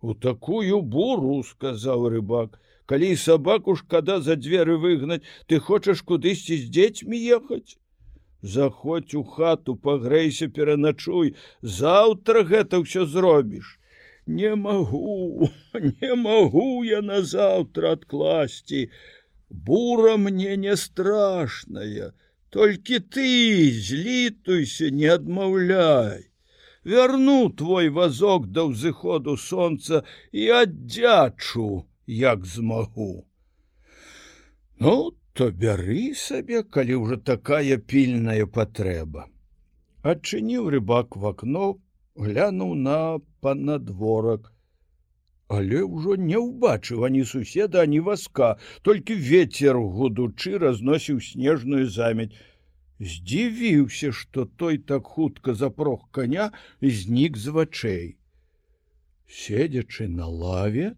у 0.00 0.14
такую 0.14 0.80
буру 0.96 1.42
сказаў 1.44 2.08
рыбак 2.16 2.60
калі 2.86 3.16
сабаку 3.20 3.76
шкада 3.76 4.20
за 4.24 4.40
дзверы 4.40 4.80
выгнаць 4.80 5.24
ты 5.46 5.60
хочаш 5.60 6.00
кудысьці 6.08 6.56
з 6.56 6.72
дзецьмі 6.72 7.20
ехаць 7.36 7.76
заходь 8.42 9.14
у 9.14 9.22
хату 9.24 9.76
пагрэйся 9.76 10.48
пераначуй. 10.48 11.34
Заўтра 11.62 12.44
гэта 12.44 12.82
ўсё 12.84 13.06
зробіш. 13.06 13.78
Не 14.26 14.54
магу 14.54 15.50
не 16.02 16.14
магу 16.14 16.84
я 16.84 17.02
назаўтра 17.02 17.92
адкласці. 17.98 18.90
Бура 19.50 20.16
мне 20.16 20.56
не 20.56 20.76
страшная. 20.76 22.12
Толькі 22.50 22.98
ты 23.00 23.70
злітуйся 23.70 24.90
не 24.90 25.06
адмаўляй. 25.06 26.30
Вярну 26.86 27.50
твой 27.50 27.88
вазок 27.90 28.46
да 28.54 28.62
ўзыходу 28.70 29.36
сонца 29.36 30.02
і 30.30 30.48
аддзячу 30.62 31.82
як 32.06 32.46
змагу. 32.46 33.26
Ну 34.78 35.10
ты 35.10 35.25
то 35.36 35.50
бяры 35.62 36.02
сабе, 36.16 36.62
калі 36.62 36.94
ўжо 37.04 37.16
такая 37.30 37.76
пільная 37.92 38.46
патрэба. 38.58 39.28
Адчыніў 40.12 40.70
рыбак 40.72 41.16
в 41.20 41.26
акно, 41.30 41.66
глянуў 42.16 42.72
на 42.88 42.98
панадворак, 43.44 44.48
але 45.52 45.82
ўжо 45.84 46.16
не 46.16 46.40
ўбачыў 46.40 47.04
ані 47.08 47.24
суседа, 47.28 47.84
ані 47.84 48.00
васка, 48.08 48.56
толькі 48.82 49.20
ветер 49.28 49.76
гудучы 49.76 50.56
разносіў 50.62 51.20
снежную 51.20 51.86
замяць. 51.86 52.32
Здзівіўся, 52.98 54.12
што 54.16 54.46
той 54.46 54.78
так 54.78 55.04
хутка 55.04 55.52
запрох 55.52 56.08
коня 56.16 56.50
знік 56.80 57.36
з 57.36 57.52
вачэй. 57.52 58.06
Седзячы 59.28 60.08
на 60.08 60.32
лаве, 60.32 60.94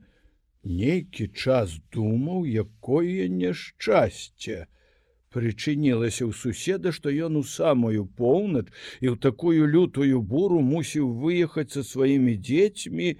нейкі 0.68 1.28
час 1.42 1.76
думаў 1.96 2.44
якое 2.62 3.28
няшчасце 3.40 4.59
прычынілася 5.35 6.22
ў 6.28 6.33
суседа 6.42 6.92
што 6.98 7.12
ён 7.28 7.40
у 7.40 7.44
самую 7.52 8.07
поўнач 8.20 8.66
і 9.00 9.07
ў 9.12 9.16
такую 9.28 9.68
лютую 9.74 10.22
буру 10.33 10.61
мусіў 10.70 11.11
выехаць 11.24 11.72
са 11.76 11.85
сваімі 11.90 12.37
дзецьмі. 12.50 13.11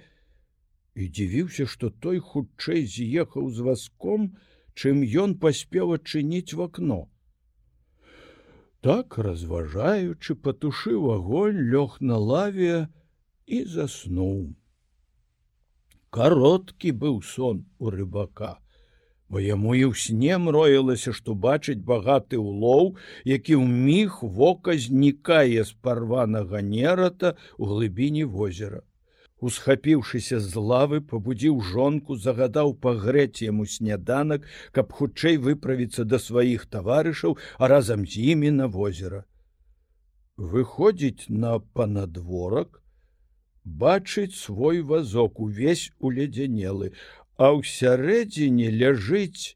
І 0.99 1.03
дзівіўся 1.15 1.69
што 1.73 1.89
той 2.05 2.19
хутчэй 2.31 2.83
з'ехаў 2.95 3.53
з 3.55 3.69
васком 3.69 4.33
чым 4.73 5.05
ён 5.23 5.37
паспеў 5.45 5.95
адчыніць 5.99 6.53
в 6.57 6.67
акно 6.67 7.01
так 8.81 9.17
разважаючы 9.17 10.35
патушыў 10.35 11.11
агонь 11.11 11.59
лёг 11.71 11.97
на 11.99 12.17
лаве 12.17 12.87
і 13.45 13.63
заснуў 13.75 14.55
кароткі 16.09 16.91
быў 17.03 17.21
сон 17.21 17.65
у 17.79 17.89
рыбака. 17.93 18.57
Бо 19.29 19.37
яму 19.37 19.75
і 19.77 19.85
ў 19.89 19.93
сне 19.93 20.37
мроілася 20.41 21.13
што 21.13 21.37
бачыць 21.37 21.81
багаты 21.89 22.41
ўлоў 22.41 22.95
які 23.29 23.53
ў 23.61 23.65
міг 23.89 24.21
вока 24.37 24.73
знікае 24.85 25.65
з 25.69 25.75
парванага 25.85 26.61
нерата 26.65 27.35
у 27.57 27.69
глыбіні 27.69 28.25
возера. 28.25 28.81
Усхапіўшыся 29.39 30.39
з 30.43 30.61
лавы 30.71 30.99
пабудзіў 31.11 31.61
жонку 31.67 32.17
загадаў 32.23 32.73
пагрэць 32.85 33.45
яму 33.45 33.69
сняданак 33.75 34.49
каб 34.75 34.97
хутчэй 34.97 35.37
выправіцца 35.45 36.09
да 36.09 36.19
сваіх 36.19 36.65
таварышаў 36.65 37.37
а 37.57 37.69
разам 37.75 38.09
з 38.09 38.33
імі 38.33 38.51
на 38.57 38.67
возера. 38.67 39.23
Выходзіць 40.37 41.29
на 41.29 41.59
панадворак 41.77 42.78
бачыць 43.77 44.35
свой 44.35 44.81
вазок 44.81 45.39
увесь 45.39 45.91
уледзянелы, 45.99 46.93
а 47.37 47.53
ў 47.55 47.63
сярэдзіне 47.63 48.69
ляжыць 48.81 49.55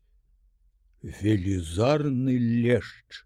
велізарны 1.01 2.37
лешч. 2.37 3.23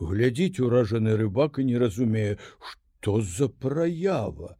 Глядзіць 0.00 0.60
уражаны 0.60 1.16
рыбак 1.16 1.60
і 1.60 1.68
не 1.68 1.78
разумее, 1.78 2.38
што 2.60 3.20
за 3.20 3.48
праява. 3.48 4.56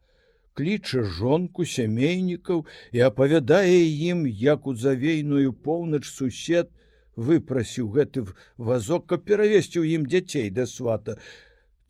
Кліча 0.56 1.02
жонку 1.04 1.66
сямейнікаў 1.68 2.64
і 2.92 3.00
апавядае 3.08 3.82
ім, 4.12 4.24
як 4.26 4.66
у 4.66 4.74
завейную 4.74 5.52
поўнач 5.52 6.06
сусед 6.08 6.70
выпрасіў 7.16 7.90
гэты 7.92 8.24
вазок, 8.56 9.08
каб 9.12 9.28
перавесці 9.28 9.80
ў 9.80 10.00
ім 10.00 10.08
дзяцей 10.08 10.48
да 10.50 10.64
свата. 10.64 11.20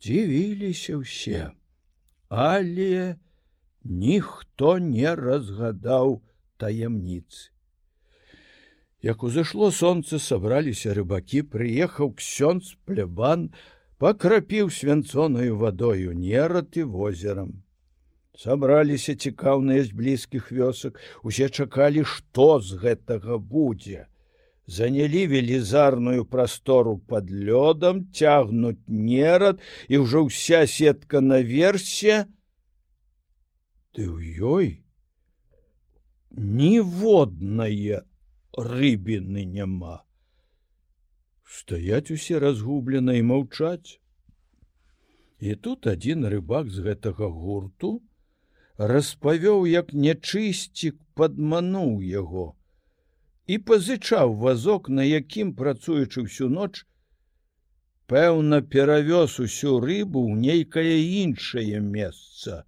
Дзівіліся 0.03 0.99
ўсе 0.99 1.56
але 2.29 3.15
ніхто 3.83 4.77
не 4.79 5.15
разгадаў 5.15 6.21
таямніцы. 6.57 7.51
Як 9.01 9.23
узышло 9.23 9.71
сонце 9.71 10.19
сабраліся 10.19 10.93
рыбакі, 10.97 11.45
прыехаў 11.45 12.17
ксёнз 12.17 12.73
плебан, 12.89 13.53
пакрапіў 14.01 14.69
свянцонаю 14.73 15.57
вадою 15.57 16.17
нерад 16.17 16.73
і 16.75 16.83
возерам. 16.83 17.63
Сабраліся 18.37 19.15
цікаўныя 19.15 19.85
з 19.85 19.93
блізкіх 19.93 20.51
вёсак, 20.51 20.99
усе 21.23 21.49
чакалі, 21.49 22.03
што 22.03 22.59
з 22.59 22.77
гэтага 22.81 23.37
будзе. 23.37 24.05
Занялі 24.67 25.27
велізарную 25.31 26.25
прастору 26.25 26.97
под 26.99 27.31
лёдам, 27.31 28.11
цягнуць 28.11 28.83
нерад 28.87 29.63
і 29.87 30.03
ўжо 30.03 30.27
ўся 30.27 30.67
сетка 30.67 31.23
наверсе, 31.23 32.27
Ты 33.95 34.03
ў 34.11 34.19
ёй 34.43 34.67
ніводнае 36.35 38.03
рыбіны 38.53 39.47
няма. 39.47 40.03
Стаяць 41.47 42.11
усе 42.11 42.43
разгублена 42.43 43.15
і 43.15 43.23
маўчаць. 43.31 44.03
І 45.39 45.55
тут 45.55 45.87
адзін 45.87 46.27
рыбак 46.27 46.67
з 46.67 46.83
гэтага 46.83 47.31
гурту 47.31 48.03
распавёў, 48.77 49.63
як 49.63 49.95
нячысцік 49.95 50.99
падмануў 51.15 52.03
яго 52.03 52.57
і 53.47 53.57
пазычаў 53.57 54.35
вазок, 54.43 54.89
на 54.89 55.03
якім 55.07 55.55
працуючы 55.55 56.27
всю 56.27 56.49
ноч, 56.51 56.83
пэўна 58.11 58.61
перавёз 58.61 59.39
усю 59.43 59.79
рыбу 59.83 60.23
ў 60.27 60.35
нейкае 60.35 60.99
іншае 61.23 61.79
месца. 61.79 62.63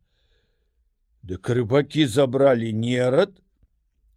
Дык 1.24 1.52
рыбакі 1.60 2.08
забралі 2.08 2.72
нерад 2.74 3.36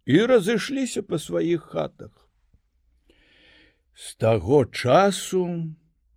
і 0.05 0.23
разышліся 0.31 1.03
па 1.03 1.19
сваіх 1.19 1.67
хатах. 1.75 2.11
З 3.93 4.15
таго 4.15 4.65
часу 4.65 5.43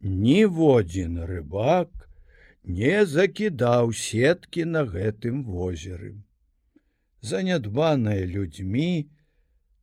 ніводзін 0.00 1.18
рыбак 1.30 1.90
не 2.62 3.04
закідаў 3.06 3.92
сеткі 3.92 4.64
на 4.64 4.86
гэтым 4.86 5.44
возеры. 5.44 6.14
Занядбаная 7.20 8.24
людзьмі, 8.26 9.10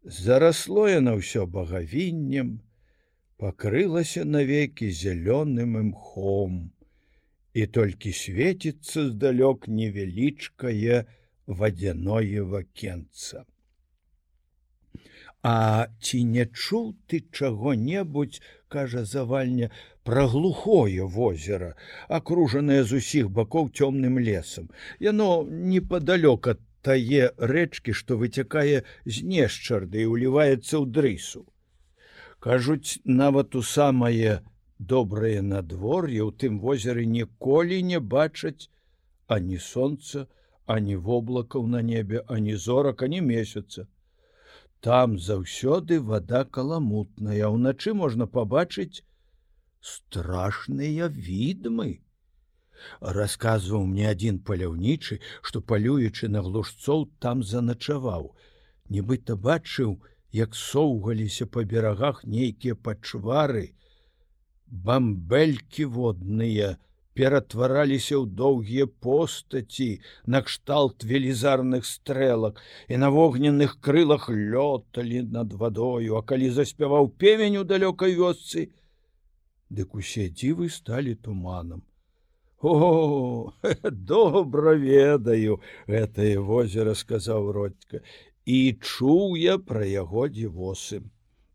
зарасло 0.04 0.88
яно 0.89 1.16
ўсё 1.20 1.46
багавіннем, 1.48 2.60
пакрылася 3.39 4.26
навекі 4.28 4.92
зялёным 4.92 5.80
імхом, 5.80 6.72
і 7.54 7.66
толькі 7.68 8.12
свеціцца 8.12 9.10
здалёк 9.10 9.68
невялічкае 9.68 11.06
вадзяное 11.48 12.44
вакенца. 12.44 13.46
А 15.44 15.88
ці 16.00 16.24
не 16.24 16.46
чуў 16.48 16.96
ты 17.08 17.20
чаго-небудзь, 17.32 18.39
кажа 18.72 19.04
завальня 19.04 19.72
пра 20.04 20.24
глухое 20.28 21.04
возера, 21.04 21.76
акружанае 22.08 22.84
з 22.84 23.04
усіх 23.04 23.30
бакоў 23.30 23.68
цёмным 23.76 24.20
лесам. 24.20 24.72
Яно 25.00 25.44
непадалёк 25.48 26.48
ад 26.56 26.63
тае 26.88 27.32
рэчкі, 27.54 27.96
што 28.00 28.17
выцякае 28.22 28.84
з 29.06 29.15
нешчарды 29.34 30.04
і 30.04 30.12
ўліваецца 30.13 30.76
ў 30.80 30.86
дрысу. 30.98 31.46
Кажуць, 32.43 33.00
нават 33.06 33.56
у 33.56 33.63
самае 33.63 34.43
добрае 34.93 35.39
надвор'е 35.41 36.22
ў 36.28 36.32
тым 36.43 36.60
возеры 36.60 37.06
ніколі 37.08 37.80
не 37.91 38.00
бачаць 38.15 38.69
ані 39.36 39.60
сонца, 39.65 40.28
ані 40.65 40.96
воблакаў 41.08 41.67
на 41.67 41.82
небе, 41.82 42.24
ані 42.28 42.56
зорак, 42.56 43.04
ані 43.08 43.22
месяца. 43.22 43.88
Там 44.84 45.17
заўсёды 45.17 46.00
вода 46.12 46.43
каламутная, 46.43 47.48
ўначы 47.48 47.93
можна 47.96 48.28
пабачыць 48.28 49.04
страшныя 49.80 51.08
відмы 51.08 52.04
расказваў 53.17 53.86
мне 53.89 54.10
адзін 54.12 54.39
паляўнічы, 54.50 55.19
што 55.41 55.62
палюючы 55.62 56.30
на 56.30 56.41
глушцоў 56.48 57.10
там 57.19 57.43
заначаваў. 57.43 58.32
Нібыта 58.89 59.36
бачыў, 59.36 60.00
як 60.32 60.56
соўгаліся 60.56 61.46
па 61.46 61.63
берагах 61.63 62.24
нейкія 62.26 62.76
пачвары, 62.76 63.65
бамбелькі 64.67 65.86
водныя 65.86 66.78
ператвараліся 67.13 68.17
ў 68.17 68.26
доўгія 68.41 68.88
постаці, 69.06 70.02
накшталт 70.26 71.06
велізарных 71.06 71.86
стрэлак 71.86 72.62
і 72.89 72.98
на 73.04 73.10
вогненных 73.13 73.78
крылах 73.80 74.30
лёталі 74.30 75.22
над 75.38 75.54
вадою, 75.54 76.17
а 76.17 76.22
калі 76.26 76.50
заспяваў 76.50 77.13
певень 77.24 77.62
у 77.62 77.63
далёкай 77.63 78.17
вёсцы, 78.17 78.74
дык 79.69 79.93
усе 79.93 80.30
дзівы 80.30 80.69
сталі 80.69 81.13
туманам. 81.15 81.86
О, 82.63 83.52
добра 83.91 84.73
ведаю 84.80 85.56
гэтае 85.93 86.36
возера 86.49 86.93
сказаў 86.95 87.49
родька 87.58 87.99
і 88.58 88.60
чуў 88.80 89.34
я 89.39 89.56
пра 89.71 89.84
яго 89.84 90.30
дзівосы 90.36 90.99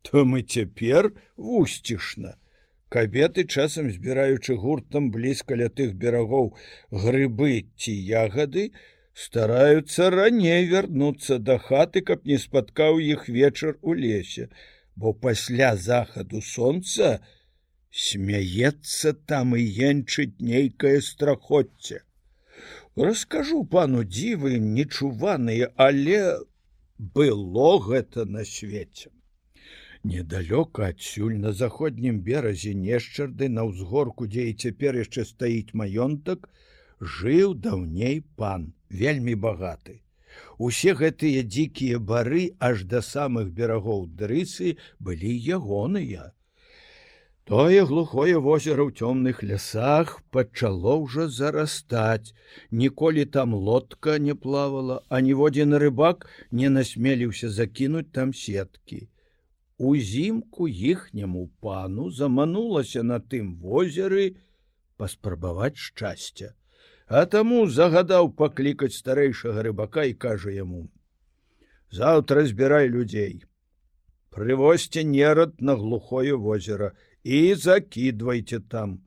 то 0.08 0.24
мы 0.32 0.42
цяпер 0.56 1.08
вусцішна 1.46 2.34
кабеты 2.96 3.46
часам 3.48 3.88
збіраючы 3.94 4.58
гуртам 4.66 5.08
блізка 5.14 5.56
ля 5.62 5.70
тых 5.80 5.96
берагоў 6.04 6.52
грыбы 7.06 7.56
ці 7.80 7.96
ягады 8.20 8.68
стараюцца 9.24 10.10
раней 10.18 10.68
вярнуцца 10.74 11.40
да 11.48 11.56
хаты 11.70 12.04
каб 12.12 12.28
не 12.28 12.36
спаткаў 12.44 13.00
іх 13.06 13.28
вечар 13.40 13.80
у 13.80 13.96
лесе. 14.04 14.50
Бо 14.94 15.12
пасля 15.12 15.74
захаду 15.76 16.40
сонца 16.42 17.08
не 17.08 17.38
смяецца 17.90 19.12
там 19.27 19.57
і 19.57 19.64
енчыць 19.90 20.40
нейкае 20.40 21.01
страхоцце. 21.01 22.01
Раскажу 22.96 23.64
пану 23.64 24.03
дзівы 24.05 24.59
нечуваныя, 24.59 25.70
але 25.77 26.20
было 26.98 27.79
гэта 27.79 28.24
на 28.24 28.44
свеце. 28.44 29.11
Недалёка 30.05 30.88
адсюль 30.88 31.38
на 31.38 31.53
заходнім 31.53 32.20
беразе 32.20 32.74
нешчарды 32.74 33.48
на 33.48 33.64
ўзгорку, 33.68 34.27
дзе 34.27 34.51
і 34.51 34.55
цяпер 34.55 34.98
яшчэ 34.98 35.24
стаіць 35.24 35.74
маёнтак, 35.74 36.48
жыў 37.01 37.55
даўней 37.55 38.20
пан, 38.37 38.72
вельмі 38.90 39.35
багаты. 39.35 40.03
Усе 40.59 40.94
гэтыя 40.94 41.42
дзікія 41.42 41.98
бары 41.98 42.44
аж 42.59 42.85
да 42.92 43.03
самых 43.03 43.51
берагоў 43.59 44.07
дрысы 44.20 44.77
былі 44.98 45.35
ягоныя. 45.59 46.33
Тое 47.48 47.87
глухое 47.88 48.37
возера 48.37 48.84
ў 48.84 48.92
цёмных 48.92 49.38
лясах 49.40 50.20
пачало 50.37 50.96
ўжо 51.00 51.32
зарастаць. 51.32 52.37
Ніколі 52.68 53.24
там 53.24 53.54
лодка 53.56 54.18
не 54.20 54.34
плавала, 54.37 55.00
а 55.08 55.24
ніводзін 55.24 55.72
рыбак 55.80 56.28
не 56.52 56.68
насмеліўся 56.68 57.48
закінуць 57.48 58.12
там 58.12 58.37
сеткі. 58.37 59.08
Узімку 59.78 60.68
іхняму 60.68 61.48
пану 61.64 62.11
заманулася 62.12 63.00
на 63.00 63.16
тым 63.16 63.56
возеры 63.64 64.37
паспрабаваць 65.00 65.80
шчасця. 65.80 66.52
А 67.08 67.24
таму 67.24 67.64
загадаў 67.64 68.28
паклікаць 68.37 68.92
старэйшага 69.00 69.64
рыбака 69.64 70.04
і 70.04 70.12
кажа 70.12 70.52
яму: 70.52 70.92
«Заўтра 71.98 72.44
збірай 72.44 72.92
людзей. 72.92 73.48
Прывозьце 74.28 75.00
нерад 75.00 75.62
на 75.64 75.80
глухое 75.80 76.37
возера, 76.37 76.92
і 77.28 77.54
закидывайте 77.54 78.60
там. 78.60 79.00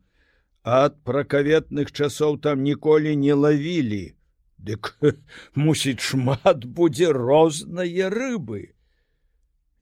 Ад 0.62 0.98
пракаветных 1.10 1.90
часоў 1.92 2.38
там 2.38 2.62
ніколі 2.62 3.16
не 3.18 3.34
лавілі. 3.34 4.14
Дык 4.62 4.94
мусіць 5.66 6.06
шмат 6.06 6.66
будзе 6.66 7.10
рознае 7.18 8.14
рыбы. 8.14 8.78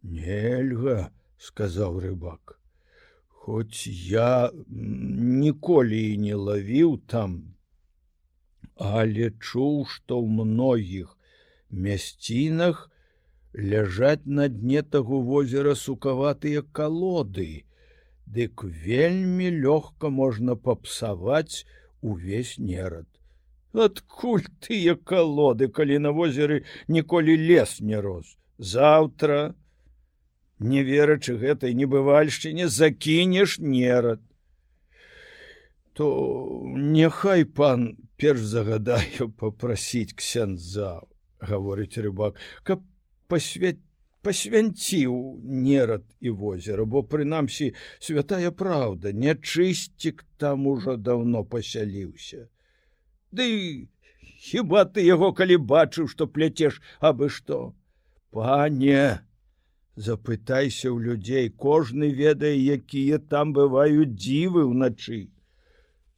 Нельга, 0.02 1.12
сказаў 1.36 2.00
рыбак. 2.00 2.56
Хоць 3.28 3.88
я 3.88 4.52
ніколі 4.70 6.00
і 6.14 6.18
не 6.24 6.36
лавіў 6.36 6.98
там, 7.12 7.56
але 8.76 9.32
чуў, 9.44 9.84
што 9.84 10.24
ў 10.24 10.48
многіх 10.48 11.18
мясцінах 11.72 12.88
ляжаць 13.54 14.24
на 14.26 14.48
дне 14.48 14.84
таго 14.84 15.20
возера 15.20 15.76
сукаватыя 15.76 16.64
калоды, 16.64 17.66
Дык 18.30 18.62
вельмі 18.64 19.50
лёгка 19.50 20.10
можна 20.14 20.56
папсаваць 20.56 21.66
увесь 22.02 22.60
нерад. 22.62 23.08
Адкуль 23.74 24.46
тыя 24.62 24.94
калоды, 24.94 25.68
калі 25.68 25.98
на 26.06 26.12
возеры 26.14 26.62
ніколі 26.88 27.38
лес 27.38 27.80
не 27.82 27.98
рос. 27.98 28.38
Заўтра, 28.58 29.56
не 30.60 30.84
верачы 30.84 31.38
гэтай 31.42 31.74
небывальшчыне 31.74 32.70
закінеш 32.70 33.58
нерад. 33.58 34.22
То 35.94 36.08
няхай 36.78 37.46
пан 37.46 37.98
перш 38.18 38.46
загадаю 38.46 39.34
попрасіць 39.34 40.14
ксяндза, 40.14 41.02
гаворыць 41.42 41.98
рыбак, 41.98 42.38
каб 42.62 42.86
пасвяць 43.26 43.82
пасвянціў 44.22 45.16
нерад 45.44 46.04
і 46.20 46.34
возера, 46.42 46.86
бо 46.86 47.04
прынамсі 47.04 47.72
святая 48.00 48.52
праўда, 48.52 49.14
нячысцік 49.14 50.26
там 50.38 50.68
ужо 50.68 50.98
даўно 50.98 51.44
пасяліўся. 51.44 52.48
Ды 53.32 53.48
хіба 54.50 54.86
ты 54.86 55.06
яго 55.08 55.32
калі 55.34 55.58
бачыў, 55.72 56.12
што 56.12 56.28
пляцеш 56.28 56.82
абы 57.00 57.30
што. 57.30 57.74
Пане, 58.32 59.26
запытайся 59.96 60.92
ў 60.92 60.98
людзей, 61.10 61.50
кожны 61.50 62.12
ведае, 62.14 62.56
якія 62.56 63.20
там 63.20 63.54
бываюць 63.54 64.16
дзівы 64.16 64.68
ўначы 64.70 65.28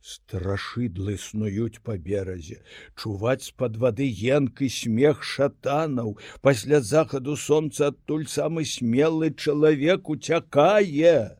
страшыдлы 0.01 1.17
снуюць 1.23 1.81
па 1.85 1.95
беразе 1.97 2.57
чуваць 2.97 3.47
з-пад 3.47 3.77
вады 3.83 4.07
енкы 4.09 4.69
смех 4.69 5.23
шатанаў. 5.23 6.17
Пасля 6.41 6.81
захаду 6.81 7.37
сонца 7.37 7.91
адтуль 7.93 8.27
самы 8.27 8.65
смелы 8.65 9.31
чалавек 9.31 10.09
уцякае. 10.09 11.37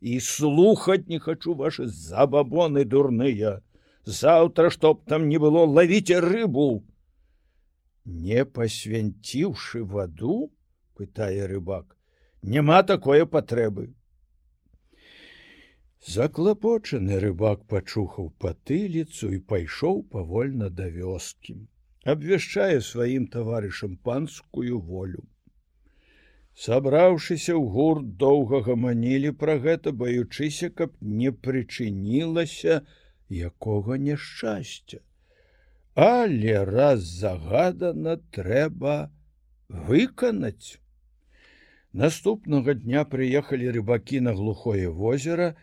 І 0.00 0.20
слухаць 0.20 1.08
не 1.08 1.18
хачу 1.18 1.54
ваши 1.54 1.86
забабоны 1.86 2.84
дурныя. 2.84 3.60
Заўтра 4.04 4.70
чтоб 4.70 5.04
там 5.04 5.28
не 5.28 5.38
было 5.38 5.66
лавіце 5.66 6.20
рыбу. 6.24 6.84
Не 8.04 8.44
пасвянціўшы 8.44 9.84
ваду 9.84 10.50
пытае 10.96 11.46
рыбак 11.46 11.96
няма 12.42 12.82
такое 12.82 13.26
патрэбы 13.26 13.94
Заклапочаны 16.08 17.18
рыбак 17.20 17.66
пачухаў 17.68 18.30
патыліцу 18.40 19.32
і 19.36 19.38
пайшоў 19.52 20.00
павольна 20.14 20.70
да 20.70 20.88
вёскі, 20.88 21.56
абвяшчае 22.04 22.80
сваім 22.80 23.26
таварышам 23.34 23.98
панскую 24.08 24.80
волю. 24.80 25.26
Сабраўшыся 26.56 27.52
ў 27.52 27.68
гурт 27.76 28.16
доўга 28.16 28.62
гаманілі 28.64 29.36
пра 29.44 29.58
гэта, 29.60 29.92
баючыся, 29.92 30.70
каб 30.70 30.96
не 31.00 31.30
прычынілася 31.32 32.80
якога 33.28 34.00
няшчасця. 34.08 35.04
Але 35.94 36.64
раз 36.64 37.04
загадана 37.04 38.16
трэба 38.32 39.10
выканаць. 39.68 40.80
Наступнага 41.92 42.74
дня 42.74 43.04
прыехалі 43.04 43.70
рыбакі 43.76 44.20
на 44.20 44.32
глухое 44.32 44.88
возера, 44.88 45.56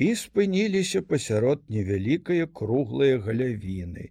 і 0.00 0.10
спыніліся 0.16 1.00
пасярод 1.12 1.64
невялікае 1.68 2.44
круглыя 2.58 3.18
галявіны. 3.24 4.06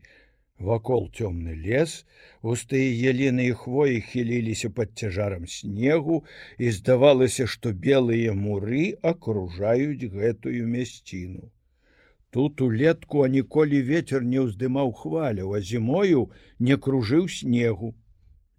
Вакол 0.69 1.07
цёмны 1.09 1.55
лес, 1.55 2.05
густыя 2.45 2.89
еліны 3.11 3.47
і 3.49 3.55
хвоі 3.61 4.03
хіліліся 4.09 4.69
пад 4.79 4.93
цяжарам 5.01 5.47
снегу 5.47 6.19
і 6.59 6.69
здавалася, 6.77 7.47
што 7.47 7.73
белыя 7.87 8.35
муры 8.35 8.83
акружаюць 9.13 10.11
гэтую 10.13 10.67
мясціну. 10.75 11.49
Тут 12.29 12.61
улетку 12.61 13.25
а 13.25 13.31
ніколі 13.39 13.81
ветер 13.89 14.21
не 14.21 14.45
ўздымаў 14.45 14.93
хваляў, 14.93 15.57
а 15.57 15.65
зімою 15.73 16.29
не 16.59 16.77
кружыў 16.77 17.25
снегу. 17.39 17.95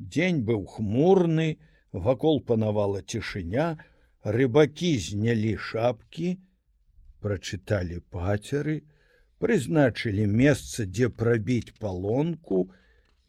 Дзень 0.02 0.42
быў 0.42 0.66
хмурны, 0.66 1.50
вакол 1.92 2.42
панавала 2.42 3.06
цішыня, 3.06 3.76
рыбакі 4.24 4.96
знялі 4.98 5.54
шапкі, 5.70 6.40
прачыталі 7.24 8.00
пацеры, 8.14 8.80
прызначылі 9.40 10.26
месца, 10.26 10.84
дзе 10.86 11.08
прабіць 11.22 11.72
палонку 11.84 12.68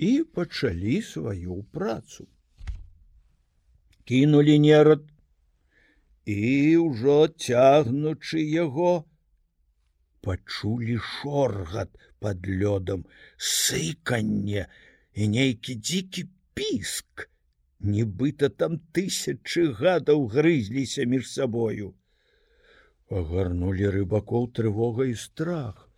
і 0.10 0.12
пачалі 0.38 1.01
сваю 1.08 1.63
працу. 1.77 2.27
Кінулі 4.10 4.58
нерад 4.60 5.06
і 6.25 6.77
ўжо 6.84 7.17
цягнучы 7.47 8.43
яго, 8.43 9.06
пачулі 10.21 10.97
шоргат 10.97 11.95
под 12.19 12.45
лёдам, 12.45 13.06
сыканне 13.38 14.67
і 15.13 15.27
нейкі 15.27 15.75
дзікі 15.80 16.27
піск, 16.54 17.27
нібыта 17.80 18.49
там 18.49 18.77
тысячы 18.93 19.71
гадаў 19.80 20.27
грызліся 20.36 21.08
між 21.10 21.32
сабою 21.32 21.95
агарнули 23.19 23.89
рыбакоў 23.95 24.47
трывога 24.56 25.08
і 25.12 25.15
страх. 25.15 25.89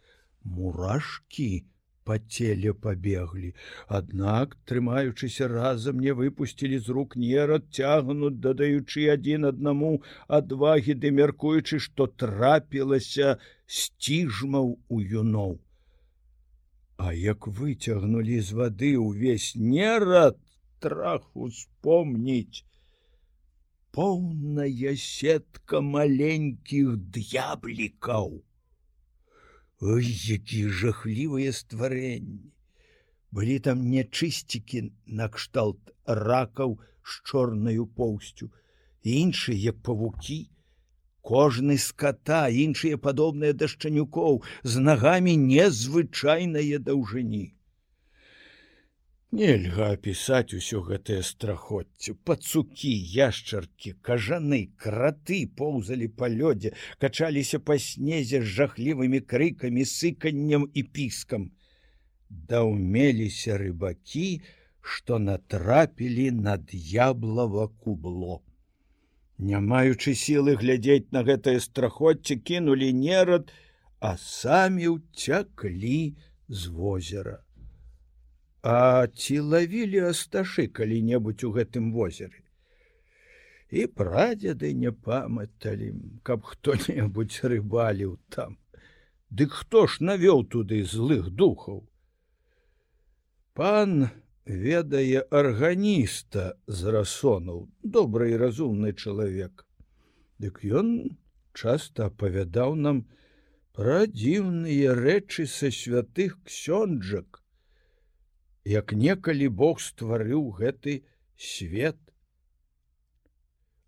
Мурашки 0.43 1.65
по 2.03 2.17
целе 2.17 2.73
пабеглі. 2.73 3.53
Аднак 3.87 4.57
трымаючыся 4.67 5.47
разам 5.47 5.99
не 6.05 6.13
выпусцілі 6.19 6.79
з 6.79 6.95
рук 6.97 7.15
нерад 7.15 7.69
цягнут 7.71 8.39
дадаючы 8.45 9.07
адзін 9.13 9.47
аднаму 9.51 9.93
адвагі 10.27 10.97
ды 11.05 11.13
мяркуючы 11.19 11.79
што 11.87 12.07
трапілася 12.07 13.37
сціжмаў 13.65 14.75
у 14.89 15.01
юноў. 15.01 15.59
А 16.97 17.13
як 17.13 17.47
выцягнулі 17.47 18.39
з 18.39 18.59
вады 18.59 18.91
ўвесь 18.97 19.53
нерад 19.55 20.37
трах 20.79 21.23
успомніць 21.47 22.67
поўная 23.93 24.95
сетка 24.97 25.81
маленькіх 25.85 26.97
д'яблікаў. 27.17 28.41
Ой, 29.83 30.07
якія 30.35 30.71
жахлівыя 30.81 31.53
стварэнні. 31.53 32.49
Былі 33.33 33.57
там 33.67 33.85
нячысцікі 33.91 34.81
накшталт 35.19 35.93
ракаў 36.05 36.75
з 37.03 37.21
чорнаю 37.29 37.85
поўсцю, 37.99 38.49
іншыя 39.03 39.57
як 39.69 39.81
павукі, 39.85 40.39
кожны 41.21 41.77
ската, 41.77 42.47
іншыя 42.65 42.97
падобныя 42.97 43.53
да 43.53 43.69
шчанюкоў 43.73 44.41
з 44.63 44.85
нагамі 44.87 45.37
незвычайнае 45.37 46.81
даўжыні. 46.87 47.45
Нельга 49.33 49.85
апісаць 49.95 50.53
усё 50.53 50.79
гэтае 50.87 51.15
страхоцце, 51.25 52.13
пацукі, 52.29 52.89
яшчаркі, 53.13 53.93
кажаны, 54.07 54.59
краты 54.83 55.37
поўзалі 55.61 56.07
па 56.19 56.27
лёдзе, 56.33 56.71
качаліся 57.01 57.59
па 57.69 57.77
снезе 57.85 58.41
з 58.43 58.51
жахлівымі 58.57 59.21
крыкамі, 59.33 59.85
сыканнем 59.91 60.67
і 60.81 60.83
піскам. 60.97 61.47
Даўмеліся 62.51 63.57
рыбакі, 63.61 64.27
што 64.81 65.17
натрапілі 65.23 66.27
над 66.49 66.75
яблава 66.91 67.65
кубло. 67.87 68.35
Не 69.39 69.63
маючы 69.71 70.13
сілы 70.25 70.53
глядзець 70.61 71.09
на 71.17 71.23
гэтае 71.31 71.55
страхоцце, 71.69 72.37
кінулі 72.51 72.91
нерад, 72.99 73.49
а 73.99 74.13
самі 74.27 74.93
ўцяклі 74.99 75.97
з 76.47 76.69
возера. 76.77 77.39
А 78.63 79.07
ці 79.11 79.39
лавілі 79.51 79.99
асташы 80.07 80.69
калі-небудзь 80.71 81.43
у 81.43 81.51
гэтым 81.51 81.91
возеры. 81.91 82.39
І 83.67 83.87
прадзеды 83.91 84.71
не 84.71 84.93
памяталі, 84.95 85.91
каб 86.23 86.47
хто-небудзь 86.47 87.43
рыбаліў 87.43 88.15
там. 88.31 88.55
Дык 89.27 89.51
хто 89.51 89.83
ж 89.91 89.99
навёў 89.99 90.47
туды 90.47 90.79
злых 90.87 91.27
духаў? 91.35 91.83
Пан 93.53 94.07
ведае 94.45 95.27
арганіста 95.27 96.55
з 96.67 96.95
расонаў, 96.95 97.67
добры 97.83 98.31
і 98.31 98.39
разумны 98.39 98.95
чалавек. 98.95 99.67
Дык 100.39 100.63
ён 100.63 101.19
часта 101.51 102.07
апавядаў 102.07 102.79
нам 102.79 103.05
пра 103.75 104.07
дзіўныя 104.07 104.95
рэчы 104.95 105.51
са 105.51 105.67
святых 105.67 106.39
ксёнджак, 106.47 107.42
як 108.65 108.93
некалі 108.93 109.49
Бог 109.49 109.81
стварыў 109.81 110.47
гэты 110.59 111.03
свет. 111.37 111.99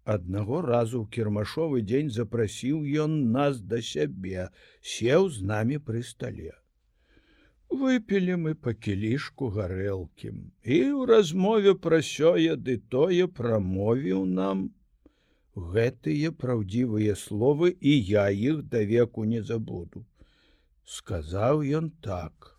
Аднаго 0.04 0.62
разу 0.62 1.02
ў 1.02 1.10
кірмашовы 1.10 1.82
дзень 1.82 2.12
запрасіў 2.12 2.84
ён 3.06 3.32
нас 3.32 3.62
да 3.62 3.82
сябе, 3.82 4.52
сеў 4.82 5.30
з 5.34 5.42
намі 5.42 5.82
пры 5.82 6.04
стале. 6.04 6.54
выпілі 7.70 8.36
мы 8.42 8.54
па 8.56 8.74
кілішку 8.74 9.50
гарэлкі 9.58 10.30
і 10.32 10.78
ў 10.96 11.06
размове 11.12 11.74
пра 11.86 12.02
сёе 12.08 12.56
ды 12.56 12.78
тое 12.96 13.28
прамовіў 13.40 14.26
нам 14.40 14.66
гэтыя 15.76 16.32
праўдзівыя 16.44 17.16
словы 17.22 17.72
і 17.80 17.96
я 18.10 18.28
іх 18.30 18.62
давеку 18.76 19.26
не 19.32 19.42
забуду 19.42 20.06
сказаў 20.98 21.66
ён 21.82 21.90
так 22.10 22.55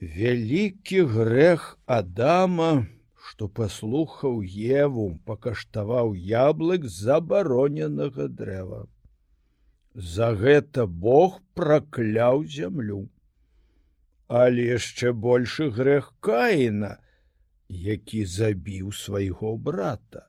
вялікі 0.00 1.02
грэх 1.16 1.74
адама 1.86 2.86
што 3.28 3.46
паслухаў 3.56 4.38
еву 4.82 5.06
пакаштаваў 5.28 6.14
яблык 6.28 6.86
забароненага 6.92 8.28
дрэва. 8.40 8.86
За 9.94 10.28
гэта 10.40 10.86
Бог 10.86 11.36
пракляў 11.58 12.44
зямлю. 12.54 13.00
Але 14.28 14.64
яшчэ 14.70 15.12
большы 15.12 15.68
грэх 15.76 16.10
каіна, 16.20 16.96
які 17.68 18.24
забіў 18.24 18.92
свайго 18.92 19.56
брата. 19.56 20.26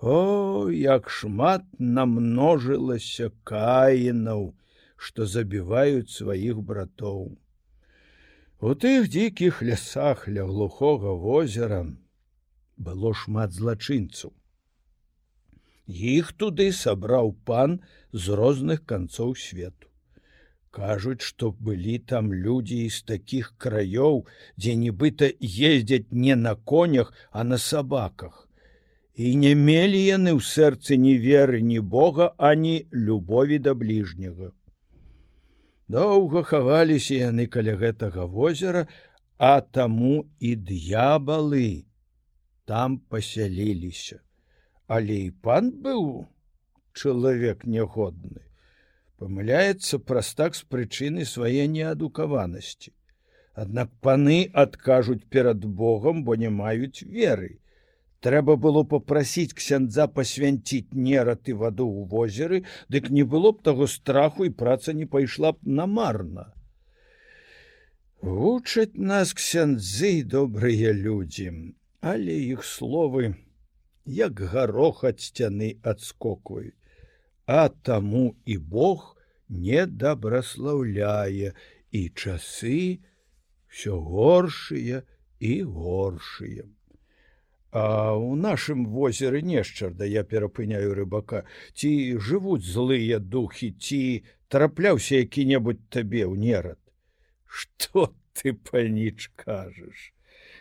О, 0.00 0.68
як 0.70 1.08
шмат 1.08 1.66
намножылася 1.78 3.30
каінаў, 3.44 4.50
што 4.96 5.26
забіваюць 5.26 6.10
сваіх 6.10 6.60
братоў. 6.72 7.38
У 8.68 8.72
тых 8.82 9.08
дзікіх 9.10 9.56
лясах 9.68 10.20
ля 10.34 10.42
глухога 10.48 11.12
возера 11.22 11.78
было 12.88 13.10
шмат 13.22 13.56
злачынцаў. 13.56 14.30
Іх 16.10 16.30
туды 16.42 16.66
сабраў 16.80 17.32
пан 17.50 17.74
з 18.12 18.38
розных 18.40 18.84
канцоў 18.92 19.34
свету. 19.46 19.90
Кажуць, 20.70 21.26
што 21.30 21.50
былі 21.50 21.98
там 22.14 22.30
людзі 22.44 22.78
з 22.86 23.02
такіх 23.10 23.50
краёў, 23.66 24.22
дзе 24.54 24.78
нібыта 24.86 25.34
ездзяць 25.42 26.14
не 26.14 26.38
на 26.46 26.54
конях, 26.54 27.12
а 27.32 27.42
на 27.42 27.58
сабаках. 27.58 28.48
І 29.18 29.34
не 29.42 29.56
мелі 29.58 30.06
яны 30.06 30.38
ў 30.38 30.50
сэрцы 30.54 31.02
ні 31.02 31.18
веры, 31.18 31.66
ні 31.74 31.82
Бога, 31.98 32.30
ані 32.38 32.86
любові 33.10 33.58
да 33.58 33.74
бліжняга. 33.74 34.54
Доўга 35.92 36.40
хаваліся 36.48 37.16
яны 37.28 37.44
каля 37.54 37.72
гэтага 37.80 38.24
возера, 38.24 38.86
а 39.36 39.60
таму 39.60 40.24
і 40.40 40.52
д'ябалы 40.68 41.84
там 42.64 42.96
пасяліліся. 43.12 44.20
Але 44.86 45.18
і 45.26 45.30
пан 45.44 45.68
быў 45.84 46.06
чалавек 46.96 47.66
нягодны, 47.74 48.40
памыляецца 49.20 50.00
прастак 50.10 50.56
з 50.56 50.64
прычыны 50.74 51.26
свае 51.28 51.68
неадукаванасці. 51.74 52.92
Аднак 53.52 53.92
паны 54.00 54.38
адкажуць 54.64 55.28
перад 55.28 55.64
Богом, 55.64 56.24
бо 56.24 56.36
не 56.36 56.48
маюць 56.48 57.04
веры. 57.04 57.58
Трэба 58.22 58.54
было 58.64 58.82
попрасіць 58.90 59.56
ксяндза 59.58 60.06
пасвянціць 60.16 60.94
нерад 60.94 61.48
і 61.50 61.54
ваду 61.62 61.86
ў 61.90 62.06
возеры, 62.10 62.58
дык 62.86 63.10
не 63.10 63.24
было 63.26 63.50
б 63.50 63.64
таго 63.68 63.88
страху 63.90 64.46
і 64.46 64.52
праца 64.62 64.94
не 64.98 65.06
пайшла 65.14 65.50
б 65.56 65.74
намарна. 65.78 66.44
Вучаць 68.22 68.94
нас 68.94 69.32
ксяндзы 69.34 70.12
добрыя 70.34 70.92
людзі, 70.94 71.48
але 71.98 72.36
іх 72.54 72.62
словы, 72.62 73.34
як 74.06 74.38
гарох 74.52 75.02
ад 75.10 75.18
сцяны 75.18 75.74
адскокваюць, 75.82 76.78
А 77.46 77.68
таму 77.68 78.36
і 78.46 78.56
Бог 78.58 79.16
не 79.48 79.82
дабраслаўляе 79.86 81.50
і 81.90 82.02
часы 82.14 83.02
ўсё 83.66 83.98
горшыя 83.98 85.02
і 85.40 85.52
горшыя. 85.66 86.70
А 87.72 88.14
у 88.14 88.36
нашым 88.36 88.84
возеры 88.86 89.40
нешчарда 89.40 90.04
я 90.04 90.24
перапыняю 90.24 90.92
рыбака, 90.92 91.44
ці 91.72 92.20
жывуць 92.20 92.68
злыя 92.68 93.18
духі, 93.18 93.72
ці 93.80 94.00
трапляўся 94.52 95.24
які-небудзь 95.24 95.88
табе 95.88 96.28
ў 96.28 96.36
нерад. 96.36 96.76
Што 97.48 98.12
ты 98.36 98.52
паніч 98.52 99.32
кажаш? 99.40 100.12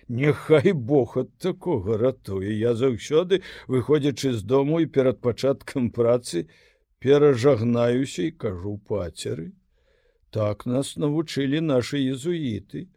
Няхай 0.08 0.72
Бог 0.72 1.18
ад 1.20 1.36
такога 1.36 1.98
ратуе. 2.00 2.56
Я 2.56 2.76
заўсёды, 2.80 3.44
выходзячы 3.68 4.32
з 4.32 4.44
дому 4.48 4.80
і 4.80 4.88
перад 4.88 5.20
пачаткам 5.20 5.92
працы, 5.92 6.48
перажагнаюся 7.00 8.24
і 8.24 8.32
кажу 8.32 8.78
пацеры. 8.88 9.52
Так 10.32 10.66
нас 10.66 10.96
навучылі 10.96 11.60
нашы 11.60 12.00
езуіты. 12.00 12.88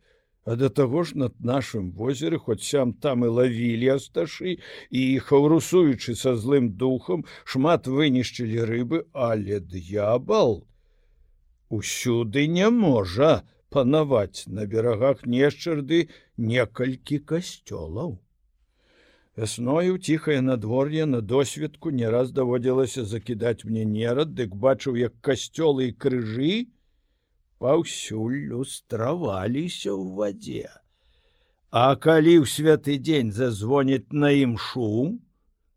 А 0.45 0.57
да 0.61 0.69
таго 0.69 1.05
ж 1.09 1.17
над 1.17 1.41
нашым 1.41 1.93
возеры 1.97 2.39
хоць 2.39 2.61
сям 2.69 2.93
там 2.93 3.25
і 3.25 3.33
лавілі 3.39 3.89
асташы 3.97 4.59
і 4.91 5.03
хаўрусуючы 5.29 6.15
са 6.21 6.37
злым 6.37 6.69
духам 6.77 7.25
шмат 7.49 7.89
вынішчылі 7.89 8.69
рыбы, 8.69 9.05
але 9.13 9.61
д'ябал 9.61 10.69
усюды 11.71 12.45
не 12.47 12.69
можа 12.69 13.43
панаваць 13.73 14.45
на 14.47 14.69
берагах 14.69 15.25
нешчарды 15.25 16.09
некалькі 16.37 17.19
касцёлаў. 17.33 18.21
Вясною 19.37 19.99
ціхае 19.99 20.41
надвор'е 20.41 21.07
на 21.07 21.21
досведку 21.21 21.91
не 21.91 22.07
раз 22.07 22.31
даводзілася 22.37 23.05
закідаць 23.05 23.65
мне 23.65 23.85
нерад, 23.85 24.37
дык 24.39 24.55
бачыў, 24.55 25.01
як 25.01 25.17
касцёлы 25.25 25.89
і 25.91 25.97
крыжы, 25.97 26.69
паўсюль 27.59 28.39
люстраваліся 28.51 29.93
ў 29.93 30.05
вадзе. 30.19 30.71
А 31.71 31.95
калі 31.99 32.35
ў 32.43 32.51
святы 32.51 32.99
дзень 33.03 33.33
зазвоніць 33.35 34.15
на 34.15 34.31
ім 34.31 34.59
шум, 34.59 35.21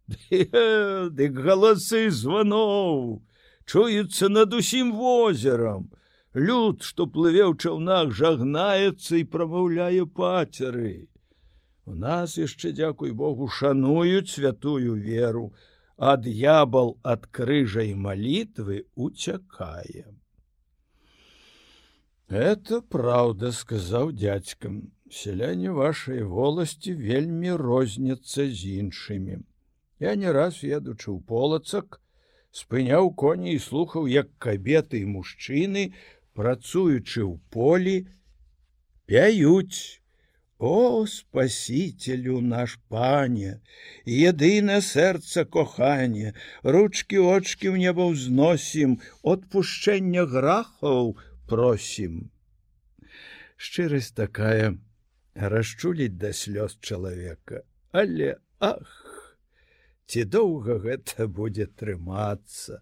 дык 1.19 1.39
галасы 1.45 2.07
званоў 2.13 3.21
чуюцца 3.67 4.29
над 4.29 4.53
усім 4.53 4.93
возерам. 4.95 5.89
Люд, 6.33 6.83
што 6.85 7.07
плыве 7.07 7.43
ў 7.49 7.57
чаўнах, 7.57 8.13
жагнаецца 8.13 9.17
і 9.17 9.23
прамаўляе 9.33 10.05
пацеры. 10.05 11.09
У 11.87 11.95
нас 11.95 12.37
яшчэ 12.37 12.75
дзякуй 12.77 13.11
Богу 13.11 13.47
шануюць 13.47 14.29
святую 14.29 14.95
веру, 15.01 15.53
а 15.97 16.15
д'ябал 16.17 16.97
ад 17.01 17.25
крыжа 17.31 17.81
і 17.89 17.95
малітвы 18.05 18.85
уцякаем. 18.95 20.19
Это 22.29 22.81
праўда 22.81 23.51
сказаў 23.51 24.11
дядзькам 24.11 24.91
сяляне 25.09 25.71
вашай 25.71 26.23
воласці 26.23 26.93
вельмі 26.93 27.55
розняцца 27.61 28.47
з 28.51 28.79
іншымі 28.83 29.43
я 29.99 30.15
не 30.15 30.31
раз 30.31 30.61
едучы 30.63 31.09
ў 31.11 31.19
полацак 31.25 31.99
спыняў 32.51 33.09
коні 33.21 33.53
і 33.53 33.59
слухаў 33.59 34.07
як 34.11 34.29
кабеты 34.37 35.01
і 35.01 35.09
мужчыны 35.13 35.93
працуючы 36.37 37.23
ў 37.25 37.39
полі 37.49 37.97
пяюць. 39.09 40.01
О 40.59 41.05
спасителю 41.05 42.41
наш 42.41 42.79
пане 42.89 43.61
едына 44.05 44.81
сэрца 44.81 45.45
кохання 45.45 46.33
ручки 46.63 47.21
очки 47.21 47.69
ў 47.69 47.77
неба 47.77 48.09
ўзносім 48.09 48.97
отпушчэння 49.21 50.25
грахаў 50.25 51.13
просім. 51.47 52.29
Шчырасць 53.57 54.13
такая 54.13 54.77
расчуліць 55.33 56.17
да 56.21 56.33
слёз 56.33 56.77
чалавека, 56.81 57.63
але 57.91 58.35
ах, 58.59 58.91
ці 60.05 60.25
доўга 60.25 60.77
гэта 60.83 61.27
будзе 61.27 61.67
трымацца. 61.67 62.81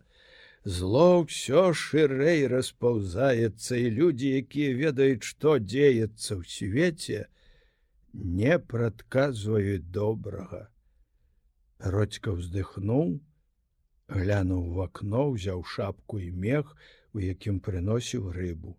Зло 0.66 1.22
ўсё 1.22 1.72
шырэй 1.78 2.48
распаўзаецца 2.50 3.78
і 3.78 3.90
людзі, 3.98 4.30
якія 4.42 4.74
ведаюць, 4.74 5.24
што 5.24 5.60
дзеецца 5.62 6.32
ў 6.36 6.44
свеце, 6.50 7.20
не 8.14 8.58
прадказваюць 8.58 9.86
добрага. 9.94 10.66
Родька 11.78 12.34
ўздыхнуў, 12.34 13.20
глянуў 14.10 14.64
в 14.74 14.82
акно, 14.88 15.30
узяў 15.36 15.62
шапку 15.70 16.18
і 16.18 16.32
мех, 16.32 16.74
у 17.16 17.24
якім 17.24 17.62
прыносіў 17.64 18.28
рыбу. 18.36 18.76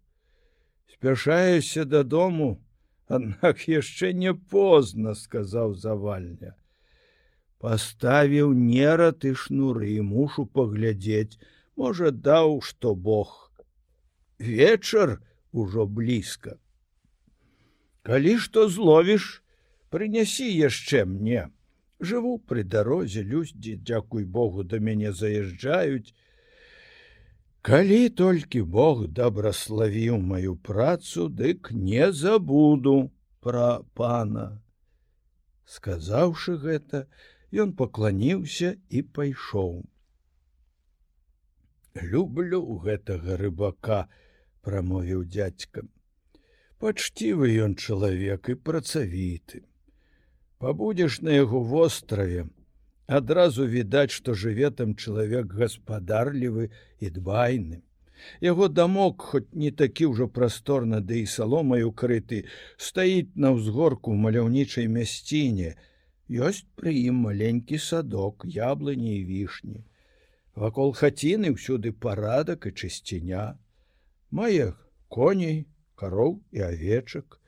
Спяшаешся 0.93 1.85
дадому, 1.89 2.61
аднак 3.09 3.65
яшчэ 3.69 4.13
не 4.13 4.35
позна, 4.35 5.15
сказаў 5.17 5.75
завальня. 5.81 6.53
Паставіў 7.65 8.53
нерад 8.53 9.25
і 9.25 9.33
шнуры 9.43 9.89
і 9.97 10.05
мушу 10.13 10.45
паглядзець, 10.45 11.41
можа, 11.81 12.13
даў, 12.13 12.61
што 12.61 12.95
Бог. 12.95 13.33
Вечар 14.39 15.17
ужо 15.53 15.87
блізка. 15.89 16.61
Калі 18.05 18.37
што 18.39 18.69
зловіш, 18.69 19.43
прынясі 19.89 20.53
яшчэ 20.53 21.07
мне. 21.09 21.49
Жыву 21.99 22.37
пры 22.37 22.63
дарозе 22.63 23.25
людзі, 23.25 23.81
дзякуй 23.81 24.29
Богу, 24.29 24.63
да 24.63 24.79
мяне 24.79 25.17
заязджаюць, 25.17 26.13
Калі 27.67 28.15
толькі 28.19 28.61
Бог 28.63 29.01
дабраславіў 29.11 30.21
маю 30.33 30.53
працу, 30.67 31.25
дык 31.39 31.73
не 31.75 32.13
забуду 32.15 32.93
пра 33.43 33.83
пана. 33.99 34.45
Сказаўшы 35.77 36.55
гэта, 36.63 37.01
ён 37.65 37.73
пакланіўся 37.81 38.71
і 38.87 39.03
пайшоў. 39.19 39.83
Люблю 42.13 42.63
гэтага 42.87 43.35
рыбака, 43.43 43.99
прамовіў 44.63 45.27
дзядзькам. 45.27 45.91
Пачцівы 46.79 47.51
ён 47.67 47.75
чалавек 47.75 48.47
і 48.55 48.61
працавіты. 48.63 49.67
Пабудзеш 50.63 51.19
на 51.19 51.35
яго 51.35 51.67
востраве, 51.75 52.47
адразу 53.07 53.67
відаць, 53.67 54.11
што 54.11 54.35
жыве 54.35 54.71
там 54.71 54.95
чалавек 54.95 55.55
гаспадарлівы 55.55 56.71
і 57.01 57.11
дбайны. 57.11 57.83
Яго 58.41 58.69
дамок, 58.69 59.23
хоць 59.23 59.53
не 59.53 59.71
такі 59.71 60.11
ўжо 60.13 60.29
прасторна, 60.29 61.01
ды 61.01 61.23
і 61.23 61.27
саломай 61.27 61.85
укрыты, 61.87 62.45
стаіць 62.77 63.35
на 63.35 63.53
ўзгорку 63.57 64.11
ў 64.13 64.17
маляўнічай 64.27 64.89
мясціне. 64.89 65.77
Ёсць 66.27 66.67
пры 66.75 66.97
ім 67.07 67.23
маленькі 67.29 67.79
садок, 67.79 68.43
яблыні 68.45 69.13
і 69.21 69.25
вішні. 69.29 69.85
Вакол 70.57 70.93
хаціны 70.97 71.53
ўсюды 71.55 71.93
парадак 71.93 72.67
і 72.67 72.73
чысціня. 72.73 73.61
Мае 74.33 74.73
коней, 75.09 75.69
кароў 75.95 76.41
і 76.51 76.65
авечак, 76.67 77.39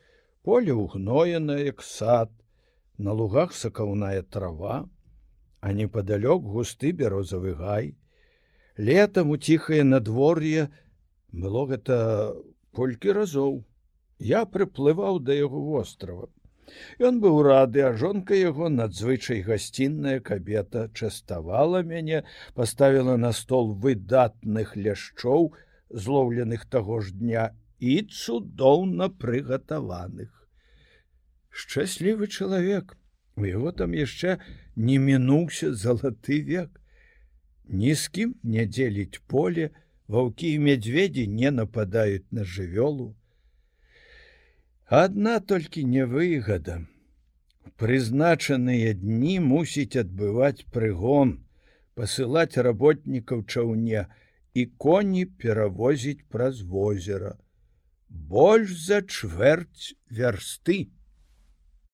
поле 0.45 0.77
ўгноена, 0.77 1.59
як 1.59 1.83
сад, 1.83 2.31
на 2.99 3.17
лугах 3.17 3.57
сакаўная 3.57 4.23
трава, 4.23 4.87
а 5.61 5.73
непадалёк 5.73 6.43
густы 6.43 6.93
бярозавы 6.93 7.55
гай. 7.55 7.95
Летам 8.77 9.31
у 9.31 9.37
ціхае 9.37 9.83
надвор'е 9.85 10.69
было 11.33 11.67
гэта 11.67 12.35
колькі 12.73 13.13
разоў. 13.13 13.65
Я 14.19 14.45
прыплываў 14.47 15.19
да 15.23 15.35
яго 15.35 15.63
вострава. 15.63 16.29
Ён 17.01 17.21
быў 17.25 17.41
рады, 17.43 17.81
а 17.81 17.93
жонка 18.01 18.37
яго 18.39 18.69
надзвычай 18.69 19.41
гасцінная 19.43 20.21
кабета 20.21 20.89
частавала 20.95 21.83
мяне, 21.83 22.25
паставіла 22.55 23.17
на 23.17 23.33
стол 23.33 23.73
выдатных 23.73 24.77
ляшчоў, 24.77 25.55
злоўленых 25.89 26.67
таго 26.69 27.01
ж 27.01 27.15
дня 27.15 27.45
і 27.79 28.03
цудоўна 28.03 29.09
прыгатаваных. 29.09 30.31
Шчаслівы 31.49 32.29
чалавек, 32.29 32.97
у 33.39 33.47
яго 33.47 33.73
там 33.73 33.95
яшчэ 33.95 34.39
не 34.77 34.99
мінуўся 34.99 35.73
залаты 35.75 36.43
век. 36.51 36.71
Ні 37.69 37.95
з 37.95 38.09
кім 38.09 38.35
не 38.43 38.67
дзеліць 38.67 39.23
поле, 39.27 39.71
ваўкі 40.09 40.53
і 40.57 40.59
мядзведзі 40.67 41.27
не 41.41 41.51
нападаюць 41.51 42.27
на 42.31 42.45
жывёлу. 42.45 43.15
Адна 44.89 45.41
толькі 45.41 45.85
невыгада. 45.85 46.81
Прызначаныя 47.77 48.95
дні 48.97 49.35
мусіць 49.45 50.01
адбываць 50.01 50.65
прыгон, 50.73 51.35
пасылаць 51.95 52.57
работнікаў 52.57 53.45
чаўне, 53.45 54.07
і 54.55 54.67
коні 54.85 55.27
перавозіць 55.27 56.25
праз 56.33 56.63
возера. 56.63 57.37
Больш 58.09 58.73
за 58.87 59.03
чвэрць 59.03 59.93
вярсты. 60.11 60.89